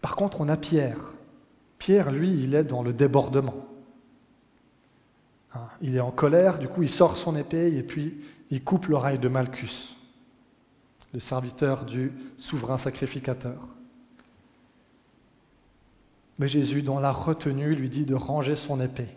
Par 0.00 0.16
contre, 0.16 0.40
on 0.40 0.48
a 0.48 0.56
Pierre. 0.56 0.98
Pierre, 1.78 2.10
lui, 2.10 2.30
il 2.42 2.54
est 2.54 2.64
dans 2.64 2.82
le 2.82 2.92
débordement. 2.92 3.66
Hein, 5.54 5.68
il 5.80 5.96
est 5.96 6.00
en 6.00 6.12
colère, 6.12 6.58
du 6.58 6.68
coup 6.68 6.82
il 6.82 6.90
sort 6.90 7.16
son 7.16 7.34
épée 7.34 7.76
et 7.76 7.82
puis 7.82 8.22
il 8.50 8.62
coupe 8.62 8.86
l'oreille 8.86 9.18
de 9.18 9.28
Malchus, 9.28 9.96
le 11.12 11.18
serviteur 11.18 11.84
du 11.84 12.12
souverain 12.38 12.76
sacrificateur. 12.76 13.66
Mais 16.38 16.48
Jésus, 16.48 16.82
dans 16.82 17.00
la 17.00 17.10
retenue, 17.10 17.74
lui 17.74 17.90
dit 17.90 18.06
de 18.06 18.14
ranger 18.14 18.56
son 18.56 18.80
épée. 18.80 19.08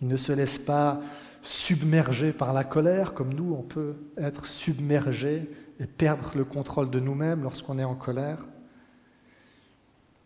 Il 0.00 0.08
ne 0.08 0.16
se 0.16 0.32
laisse 0.32 0.58
pas 0.58 1.00
submerger 1.42 2.32
par 2.32 2.52
la 2.52 2.64
colère, 2.64 3.14
comme 3.14 3.34
nous, 3.34 3.52
on 3.52 3.62
peut 3.62 3.96
être 4.16 4.46
submergé 4.46 5.50
et 5.80 5.86
perdre 5.86 6.32
le 6.34 6.44
contrôle 6.44 6.90
de 6.90 7.00
nous-mêmes 7.00 7.42
lorsqu'on 7.42 7.78
est 7.78 7.84
en 7.84 7.94
colère. 7.94 8.46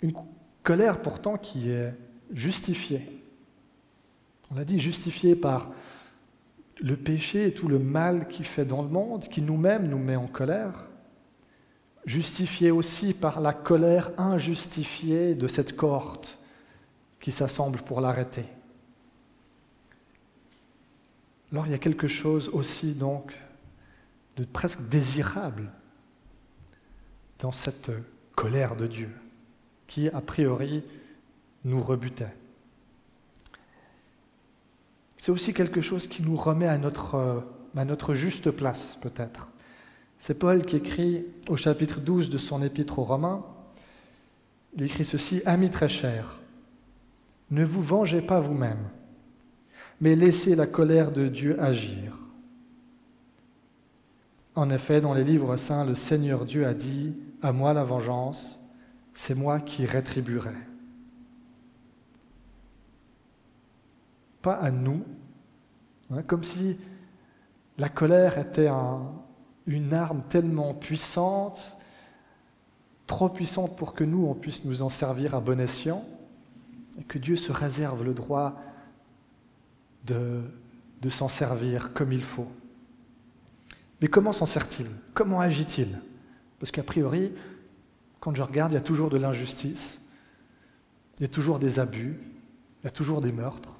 Une 0.02 0.12
colère 0.62 1.00
pourtant 1.00 1.36
qui 1.36 1.70
est 1.70 1.94
justifiée. 2.32 3.22
On 4.50 4.56
l'a 4.56 4.64
dit, 4.64 4.78
justifié 4.78 5.34
par 5.34 5.70
le 6.80 6.96
péché 6.96 7.46
et 7.46 7.54
tout 7.54 7.68
le 7.68 7.78
mal 7.78 8.26
qu'il 8.26 8.44
fait 8.44 8.64
dans 8.64 8.82
le 8.82 8.88
monde, 8.88 9.22
qui 9.28 9.40
nous-mêmes 9.40 9.88
nous 9.88 9.98
met 9.98 10.16
en 10.16 10.26
colère, 10.26 10.88
justifié 12.04 12.70
aussi 12.70 13.14
par 13.14 13.40
la 13.40 13.52
colère 13.52 14.10
injustifiée 14.18 15.34
de 15.34 15.46
cette 15.46 15.76
cohorte 15.76 16.38
qui 17.20 17.30
s'assemble 17.30 17.80
pour 17.80 18.00
l'arrêter. 18.00 18.44
Alors 21.52 21.66
il 21.66 21.70
y 21.70 21.74
a 21.74 21.78
quelque 21.78 22.08
chose 22.08 22.48
aussi 22.48 22.94
donc 22.94 23.38
de 24.36 24.44
presque 24.44 24.88
désirable 24.88 25.70
dans 27.38 27.52
cette 27.52 27.90
colère 28.34 28.74
de 28.74 28.86
Dieu 28.86 29.10
qui 29.92 30.09
a 30.09 30.20
priori 30.20 30.83
nous 31.64 31.83
rebutait 31.83 32.35
c'est 35.22 35.31
aussi 35.31 35.55
quelque 35.55 35.81
chose 35.81 36.09
qui 36.09 36.20
nous 36.20 36.35
remet 36.35 36.66
à 36.66 36.78
notre, 36.78 37.14
euh, 37.14 38.14
juste 38.14 38.50
place, 38.50 38.98
peut-être. 39.00 39.46
C'est 40.18 40.35
Paul 40.35 40.62
qui 40.62 40.74
écrit 40.74 41.24
au 41.48 41.55
chapitre 41.55 42.00
12 42.00 42.28
de 42.28 42.38
son 42.38 42.61
épître 42.61 42.98
aux 42.98 43.05
Romains, 43.05 43.46
il 44.76 44.83
écrit 44.83 45.05
ceci, 45.05 45.40
Amis 45.46 45.70
très 45.70 45.88
chers, 45.88 46.40
ne 47.52 47.64
vous 47.64 47.83
vengez 47.83 48.20
pas 48.20 48.40
vous-même, 48.40 48.88
mais 50.00 50.16
laissez 50.16 50.57
la 50.57 50.66
colère 50.66 51.12
de 51.12 51.28
Dieu 51.28 51.55
agir. 51.62 52.18
En 54.57 54.70
effet, 54.70 55.00
dans 55.00 55.14
les 55.14 55.22
livres 55.22 55.57
saints, 55.57 55.85
le 55.85 55.94
Seigneur 55.94 56.46
Dieu 56.46 56.66
a 56.66 56.74
dit, 56.74 57.14
À 57.42 57.52
moi 57.52 57.72
la 57.74 57.85
vengeance, 57.85 58.62
c'est 59.12 59.35
moi 59.35 59.61
qui 59.61 59.87
rétribuerai. 59.87 60.72
pas 64.42 64.55
à 64.55 64.70
nous, 64.70 65.05
hein, 66.11 66.22
comme 66.22 66.42
si 66.42 66.77
la 67.79 67.88
colère 67.88 68.38
était 68.38 68.68
une 69.66 69.94
arme 69.94 70.22
tellement 70.29 70.75
puissante, 70.75 71.77
trop 73.07 73.29
puissante 73.29 73.77
pour 73.77 73.94
que 73.94 74.05
nous, 74.05 74.27
on 74.27 74.35
puisse 74.35 74.64
nous 74.64 74.83
en 74.83 74.88
servir 74.88 75.35
à 75.35 75.40
bon 75.40 75.61
escient, 75.61 76.05
et 76.98 77.05
que 77.05 77.18
Dieu 77.18 77.37
se 77.37 77.53
réserve 77.53 78.05
le 78.05 78.12
droit 78.12 78.61
de, 80.05 80.42
de 81.01 81.09
s'en 81.09 81.29
servir 81.29 81.92
comme 81.94 82.12
il 82.12 82.25
faut. 82.25 82.48
Mais 84.01 84.09
comment 84.09 84.33
s'en 84.33 84.46
sert-il? 84.46 84.88
Comment 85.14 85.40
agit-il? 85.40 86.01
Parce 86.59 86.72
qu'a 86.72 86.83
priori, 86.83 87.33
quand 88.22 88.37
je 88.37 88.42
regarde, 88.42 88.70
il 88.70 88.76
y 88.76 88.78
a 88.78 88.82
toujours 88.82 89.11
de 89.11 89.18
l'injustice, 89.18 90.00
il 91.18 91.22
y 91.22 91.24
a 91.24 91.28
toujours 91.28 91.58
des 91.58 91.80
abus, 91.80 92.20
il 92.80 92.85
y 92.85 92.87
a 92.87 92.90
toujours 92.90 93.20
des 93.20 93.32
meurtres. 93.32 93.76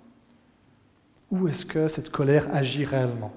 Où 1.31 1.47
est-ce 1.47 1.65
que 1.65 1.87
cette 1.87 2.11
colère 2.11 2.53
agit 2.53 2.85
réellement? 2.85 3.33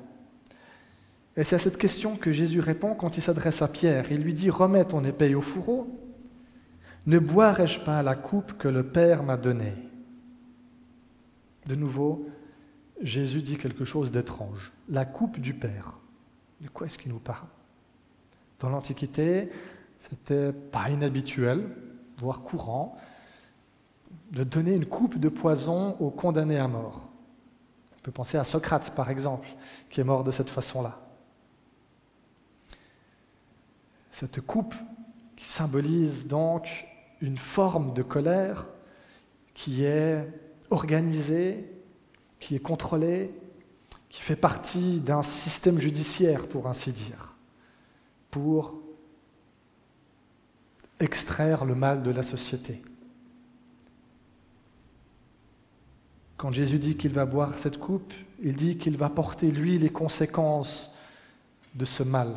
Et 1.37 1.43
c'est 1.43 1.57
à 1.57 1.59
cette 1.59 1.77
question 1.77 2.15
que 2.15 2.31
Jésus 2.31 2.59
répond 2.59 2.95
quand 2.95 3.17
il 3.17 3.21
s'adresse 3.21 3.61
à 3.61 3.67
Pierre. 3.67 4.11
Il 4.11 4.23
lui 4.23 4.33
dit, 4.33 4.49
remets 4.49 4.83
ton 4.83 5.05
épée 5.05 5.35
au 5.35 5.41
fourreau. 5.41 5.87
Ne 7.05 7.19
boirai-je 7.19 7.81
pas 7.81 8.01
la 8.01 8.15
coupe 8.15 8.57
que 8.57 8.67
le 8.67 8.81
Père 8.81 9.21
m'a 9.21 9.37
donnée? 9.37 9.75
De 11.67 11.75
nouveau, 11.75 12.27
Jésus 12.99 13.43
dit 13.43 13.57
quelque 13.57 13.85
chose 13.85 14.11
d'étrange. 14.11 14.71
La 14.89 15.05
coupe 15.05 15.39
du 15.39 15.53
Père. 15.53 15.99
De 16.61 16.67
quoi 16.67 16.87
est-ce 16.87 16.97
qu'il 16.97 17.11
nous 17.11 17.19
parle? 17.19 17.47
Dans 18.59 18.69
l'Antiquité, 18.69 19.51
c'était 19.97 20.53
pas 20.53 20.89
inhabituel, 20.89 21.69
voire 22.17 22.41
courant, 22.41 22.97
de 24.31 24.43
donner 24.43 24.73
une 24.73 24.85
coupe 24.85 25.17
de 25.17 25.29
poison 25.29 25.95
aux 25.99 26.11
condamnés 26.11 26.57
à 26.57 26.67
mort. 26.67 27.09
On 27.97 28.01
peut 28.01 28.11
penser 28.11 28.37
à 28.37 28.43
Socrate, 28.43 28.91
par 28.91 29.09
exemple, 29.09 29.47
qui 29.89 30.01
est 30.01 30.03
mort 30.03 30.23
de 30.23 30.31
cette 30.31 30.49
façon-là. 30.49 30.99
Cette 34.11 34.41
coupe 34.41 34.75
qui 35.35 35.45
symbolise 35.45 36.27
donc 36.27 36.85
une 37.21 37.37
forme 37.37 37.93
de 37.93 38.03
colère 38.03 38.67
qui 39.53 39.83
est 39.83 40.27
organisée, 40.69 41.69
qui 42.39 42.55
est 42.55 42.59
contrôlée, 42.59 43.31
qui 44.09 44.21
fait 44.21 44.35
partie 44.35 45.01
d'un 45.01 45.21
système 45.21 45.79
judiciaire, 45.79 46.47
pour 46.47 46.67
ainsi 46.67 46.91
dire, 46.91 47.35
pour 48.31 48.75
extraire 50.99 51.65
le 51.65 51.75
mal 51.75 52.03
de 52.03 52.11
la 52.11 52.23
société. 52.23 52.81
Quand 56.37 56.51
Jésus 56.51 56.79
dit 56.79 56.97
qu'il 56.97 57.13
va 57.13 57.25
boire 57.25 57.57
cette 57.57 57.79
coupe, 57.79 58.13
il 58.41 58.55
dit 58.55 58.77
qu'il 58.77 58.97
va 58.97 59.09
porter 59.09 59.51
lui 59.51 59.77
les 59.77 59.89
conséquences 59.89 60.93
de 61.75 61.85
ce 61.85 62.03
mal, 62.03 62.35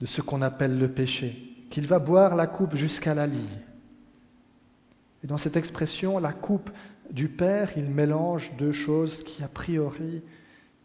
de 0.00 0.06
ce 0.06 0.20
qu'on 0.20 0.42
appelle 0.42 0.78
le 0.78 0.88
péché, 0.88 1.54
qu'il 1.70 1.86
va 1.86 1.98
boire 1.98 2.36
la 2.36 2.46
coupe 2.46 2.74
jusqu'à 2.74 3.14
la 3.14 3.26
lie. 3.26 3.58
Et 5.22 5.26
dans 5.26 5.38
cette 5.38 5.56
expression, 5.56 6.18
la 6.18 6.32
coupe 6.32 6.70
du 7.10 7.28
Père, 7.28 7.70
il 7.76 7.86
mélange 7.86 8.52
deux 8.56 8.72
choses 8.72 9.22
qui 9.24 9.42
a 9.42 9.48
priori 9.48 10.22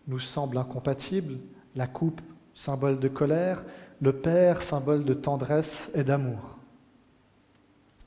nous 0.08 0.19
semblent 0.19 0.58
incompatibles. 0.58 1.38
La 1.75 1.88
coupe, 1.88 2.21
symbole 2.53 2.99
de 2.99 3.08
colère, 3.08 3.63
le 4.03 4.11
Père, 4.11 4.61
symbole 4.61 5.05
de 5.05 5.13
tendresse 5.13 5.89
et 5.95 6.03
d'amour. 6.03 6.57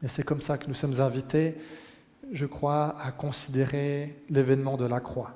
Et 0.03 0.09
c'est 0.09 0.23
comme 0.23 0.43
ça 0.43 0.59
que 0.59 0.67
nous 0.69 0.75
sommes 0.75 1.01
invités, 1.01 1.57
je 2.33 2.45
crois, 2.45 2.95
à 3.01 3.11
considérer 3.13 4.23
l'événement 4.29 4.77
de 4.77 4.85
la 4.85 5.01
croix 5.01 5.35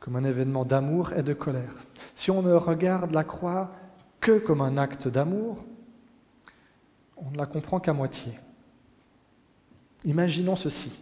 comme 0.00 0.16
un 0.16 0.24
événement 0.24 0.64
d'amour 0.64 1.12
et 1.12 1.22
de 1.22 1.34
colère. 1.34 1.74
Si 2.14 2.30
on 2.30 2.40
ne 2.40 2.52
regarde 2.52 3.12
la 3.12 3.24
croix 3.24 3.72
que 4.20 4.38
comme 4.38 4.60
un 4.60 4.76
acte 4.78 5.08
d'amour, 5.08 5.64
on 7.16 7.30
ne 7.30 7.36
la 7.36 7.46
comprend 7.46 7.80
qu'à 7.80 7.92
moitié. 7.92 8.32
Imaginons 10.04 10.56
ceci. 10.56 11.00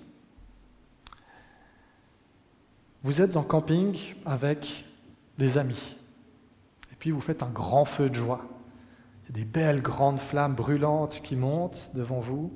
Vous 3.02 3.22
êtes 3.22 3.36
en 3.36 3.42
camping 3.42 3.96
avec 4.24 4.84
des 5.38 5.58
amis, 5.58 5.96
puis 7.06 7.12
vous 7.12 7.20
faites 7.20 7.44
un 7.44 7.50
grand 7.50 7.84
feu 7.84 8.10
de 8.10 8.16
joie. 8.16 8.44
Il 9.22 9.26
y 9.28 9.28
a 9.28 9.44
des 9.44 9.44
belles 9.44 9.80
grandes 9.80 10.18
flammes 10.18 10.56
brûlantes 10.56 11.20
qui 11.22 11.36
montent 11.36 11.92
devant 11.94 12.18
vous, 12.18 12.52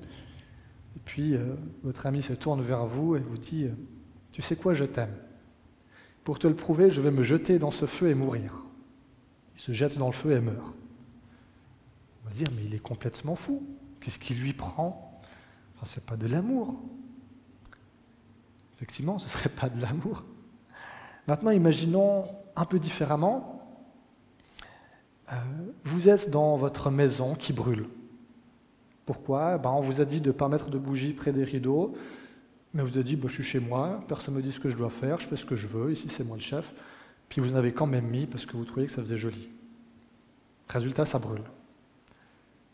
et 0.96 0.98
puis 1.04 1.36
euh, 1.36 1.54
votre 1.84 2.04
ami 2.06 2.20
se 2.20 2.32
tourne 2.32 2.60
vers 2.60 2.84
vous 2.84 3.14
et 3.14 3.20
vous 3.20 3.38
dit, 3.38 3.66
euh, 3.66 3.74
tu 4.32 4.42
sais 4.42 4.56
quoi, 4.56 4.74
je 4.74 4.84
t'aime. 4.84 5.14
Pour 6.24 6.40
te 6.40 6.48
le 6.48 6.56
prouver, 6.56 6.90
je 6.90 7.00
vais 7.00 7.12
me 7.12 7.22
jeter 7.22 7.60
dans 7.60 7.70
ce 7.70 7.86
feu 7.86 8.08
et 8.08 8.14
mourir. 8.14 8.66
Il 9.54 9.60
se 9.60 9.70
jette 9.70 9.96
dans 9.96 10.08
le 10.08 10.12
feu 10.12 10.32
et 10.32 10.40
meurt. 10.40 10.74
On 12.20 12.26
va 12.26 12.32
se 12.32 12.38
dire, 12.38 12.48
mais 12.56 12.64
il 12.64 12.74
est 12.74 12.82
complètement 12.82 13.36
fou. 13.36 13.64
Qu'est-ce 14.00 14.18
qui 14.18 14.34
lui 14.34 14.52
prend? 14.52 15.16
Enfin, 15.76 15.86
ce 15.86 16.00
n'est 16.00 16.06
pas 16.06 16.16
de 16.16 16.26
l'amour. 16.26 16.74
Effectivement, 18.74 19.16
ce 19.20 19.26
ne 19.26 19.30
serait 19.30 19.48
pas 19.48 19.68
de 19.68 19.80
l'amour. 19.80 20.24
Maintenant, 21.28 21.52
imaginons 21.52 22.24
un 22.56 22.64
peu 22.64 22.80
différemment. 22.80 23.59
Euh, 25.32 25.34
vous 25.84 26.08
êtes 26.08 26.30
dans 26.30 26.56
votre 26.56 26.90
maison 26.90 27.34
qui 27.34 27.52
brûle. 27.52 27.86
Pourquoi? 29.06 29.58
Ben, 29.58 29.70
On 29.70 29.80
vous 29.80 30.00
a 30.00 30.04
dit 30.04 30.20
de 30.20 30.28
ne 30.28 30.32
pas 30.32 30.48
mettre 30.48 30.70
de 30.70 30.78
bougies 30.78 31.12
près 31.12 31.32
des 31.32 31.44
rideaux, 31.44 31.94
mais 32.74 32.82
vous 32.82 32.90
avez 32.90 33.04
dit, 33.04 33.16
bah, 33.16 33.28
je 33.28 33.34
suis 33.34 33.42
chez 33.42 33.60
moi, 33.60 34.04
personne 34.08 34.34
ne 34.34 34.38
me 34.38 34.42
dit 34.42 34.52
ce 34.52 34.60
que 34.60 34.68
je 34.68 34.76
dois 34.76 34.90
faire, 34.90 35.18
je 35.20 35.28
fais 35.28 35.36
ce 35.36 35.46
que 35.46 35.56
je 35.56 35.66
veux, 35.66 35.92
ici 35.92 36.08
c'est 36.08 36.24
moi 36.24 36.36
le 36.36 36.42
chef. 36.42 36.74
Puis 37.28 37.40
vous 37.40 37.52
en 37.52 37.56
avez 37.56 37.72
quand 37.72 37.86
même 37.86 38.06
mis 38.06 38.26
parce 38.26 38.46
que 38.46 38.56
vous 38.56 38.64
trouviez 38.64 38.86
que 38.86 38.92
ça 38.92 39.02
faisait 39.02 39.16
joli. 39.16 39.48
Résultat, 40.68 41.04
ça 41.04 41.18
brûle. 41.18 41.42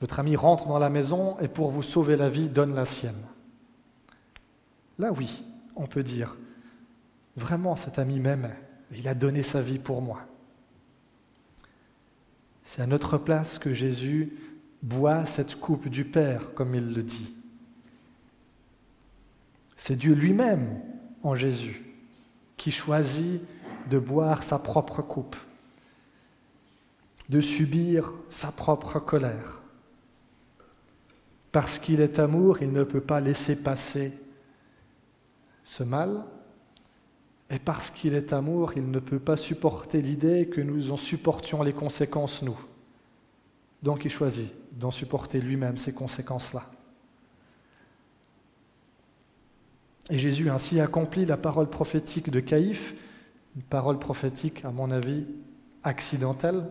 Votre 0.00 0.20
ami 0.20 0.36
rentre 0.36 0.66
dans 0.66 0.78
la 0.78 0.90
maison 0.90 1.38
et 1.40 1.48
pour 1.48 1.70
vous 1.70 1.82
sauver 1.82 2.16
la 2.16 2.28
vie, 2.28 2.48
donne 2.48 2.74
la 2.74 2.84
sienne. 2.84 3.14
Là, 4.98 5.12
oui, 5.12 5.42
on 5.74 5.86
peut 5.86 6.02
dire, 6.02 6.36
vraiment 7.36 7.76
cet 7.76 7.98
ami 7.98 8.20
m'aimait, 8.20 8.58
il 8.94 9.08
a 9.08 9.14
donné 9.14 9.42
sa 9.42 9.62
vie 9.62 9.78
pour 9.78 10.02
moi. 10.02 10.20
C'est 12.66 12.83
à 12.83 12.87
notre 12.88 13.16
place 13.16 13.61
que 13.61 13.72
Jésus 13.72 14.37
boit 14.83 15.24
cette 15.24 15.55
coupe 15.55 15.88
du 15.88 16.05
Père, 16.05 16.52
comme 16.55 16.74
il 16.74 16.92
le 16.92 17.05
dit. 17.05 17.33
C'est 19.76 19.94
Dieu 19.94 20.14
lui-même 20.14 20.83
en 21.22 21.37
Jésus 21.37 21.85
qui 22.57 22.72
choisit 22.72 23.40
de 23.88 24.00
boire 24.00 24.42
sa 24.42 24.59
propre 24.59 25.00
coupe, 25.00 25.37
de 27.29 27.40
subir 27.40 28.12
sa 28.29 28.50
propre 28.50 28.98
colère. 28.98 29.62
Parce 31.52 31.79
qu'il 31.79 32.00
est 32.00 32.18
amour, 32.18 32.62
il 32.62 32.72
ne 32.72 32.83
peut 32.83 33.00
pas 33.00 33.20
laisser 33.20 33.55
passer 33.55 34.12
ce 35.62 35.85
mal, 35.85 36.24
et 37.50 37.59
parce 37.59 37.90
qu'il 37.90 38.14
est 38.14 38.32
amour, 38.32 38.72
il 38.76 38.90
ne 38.90 38.98
peut 38.98 39.20
pas 39.20 39.37
supporter 39.37 40.02
l'idée 40.02 40.48
que 40.48 40.61
nous 40.61 40.90
en 40.90 40.96
supportions 40.96 41.62
les 41.62 41.72
conséquences, 41.72 42.42
nous. 42.42 42.59
Donc 43.82 44.04
il 44.04 44.11
choisit 44.11 44.52
d'en 44.72 44.90
supporter 44.90 45.40
lui-même 45.40 45.76
ces 45.76 45.92
conséquences-là. 45.92 46.64
Et 50.11 50.18
Jésus 50.18 50.50
ainsi 50.50 50.80
accomplit 50.80 51.24
la 51.24 51.37
parole 51.37 51.68
prophétique 51.68 52.30
de 52.30 52.40
Caïphe, 52.40 52.94
une 53.54 53.62
parole 53.62 53.98
prophétique, 53.98 54.64
à 54.64 54.70
mon 54.70 54.90
avis, 54.90 55.26
accidentelle, 55.82 56.68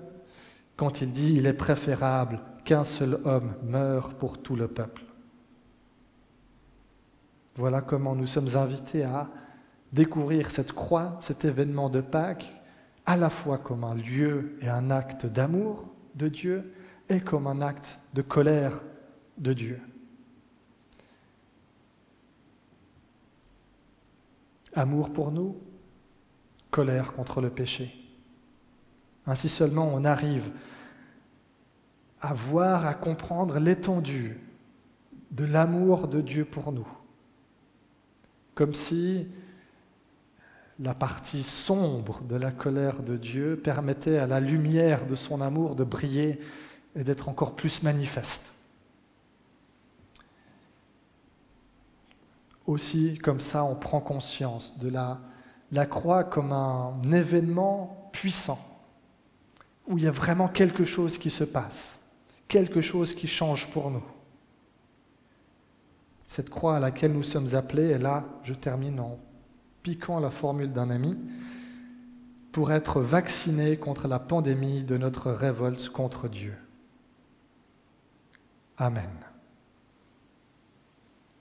quand 0.75 1.01
il 1.01 1.11
dit 1.11 1.35
Il 1.35 1.45
est 1.45 1.53
préférable 1.53 2.41
qu'un 2.63 2.83
seul 2.83 3.19
homme 3.23 3.55
meure 3.63 4.13
pour 4.15 4.37
tout 4.37 4.55
le 4.55 4.67
peuple. 4.67 5.03
Voilà 7.55 7.81
comment 7.81 8.15
nous 8.15 8.27
sommes 8.27 8.55
invités 8.55 9.03
à 9.03 9.29
découvrir 9.95 10.51
cette 10.51 10.73
croix, 10.73 11.17
cet 11.21 11.45
événement 11.45 11.89
de 11.89 12.01
Pâques, 12.01 12.53
à 13.05 13.15
la 13.15 13.29
fois 13.29 13.57
comme 13.57 13.85
un 13.85 13.95
lieu 13.95 14.57
et 14.61 14.67
un 14.67 14.91
acte 14.91 15.25
d'amour 15.25 15.87
de 16.15 16.27
Dieu 16.27 16.73
et 17.07 17.21
comme 17.21 17.47
un 17.47 17.61
acte 17.61 17.99
de 18.13 18.21
colère 18.21 18.81
de 19.37 19.53
Dieu. 19.53 19.79
Amour 24.73 25.13
pour 25.13 25.31
nous, 25.31 25.55
colère 26.71 27.13
contre 27.13 27.39
le 27.39 27.49
péché. 27.49 27.95
Ainsi 29.25 29.47
seulement 29.47 29.89
on 29.93 30.03
arrive 30.03 30.51
à 32.19 32.33
voir, 32.33 32.85
à 32.85 32.93
comprendre 32.93 33.59
l'étendue 33.59 34.41
de 35.31 35.45
l'amour 35.45 36.09
de 36.09 36.19
Dieu 36.19 36.43
pour 36.43 36.73
nous. 36.73 36.87
Comme 38.55 38.73
si 38.73 39.27
la 40.79 40.93
partie 40.93 41.43
sombre 41.43 42.21
de 42.23 42.35
la 42.35 42.51
colère 42.51 43.01
de 43.01 43.17
Dieu 43.17 43.59
permettait 43.61 44.17
à 44.17 44.27
la 44.27 44.39
lumière 44.39 45.05
de 45.05 45.15
son 45.15 45.41
amour 45.41 45.75
de 45.75 45.83
briller 45.83 46.39
et 46.95 47.03
d'être 47.03 47.29
encore 47.29 47.55
plus 47.55 47.83
manifeste. 47.83 48.55
aussi 52.67 53.17
comme 53.17 53.39
ça 53.39 53.63
on 53.63 53.75
prend 53.75 53.99
conscience 53.99 54.77
de 54.79 54.89
la, 54.89 55.85
croix 55.85 56.23
comme 56.23 56.51
un 56.51 57.01
événement 57.11 58.09
puissant, 58.11 58.59
où 59.87 59.97
il 59.97 60.03
y 60.03 60.07
a 60.07 60.11
vraiment 60.11 60.47
quelque 60.47 60.83
chose 60.83 61.17
qui 61.17 61.29
se 61.29 61.43
passe, 61.43 62.01
quelque 62.47 62.81
chose 62.81 63.13
qui 63.13 63.27
change 63.27 63.67
pour 63.67 63.91
nous. 63.91 64.05
Cette 66.25 66.49
croix 66.49 66.77
à 66.77 66.79
laquelle 66.79 67.13
nous 67.13 67.23
sommes 67.23 67.55
appelés, 67.55 67.91
et 67.91 67.97
là 67.97 68.25
je 68.43 68.53
termine 68.53 68.99
en 68.99 69.19
piquant 69.85 70.19
la 70.19 70.31
formule 70.31 70.73
d'un 70.73 70.89
ami, 70.89 71.15
pour 72.51 72.71
être 72.71 73.01
vaccinés 73.01 73.77
contre 73.77 74.07
la 74.07 74.17
pandémie 74.17 74.83
de 74.83 74.97
notre 74.97 75.31
révolte 75.31 75.89
contre 75.89 76.27
Dieu. 76.27 76.55
Amen. 78.79 79.11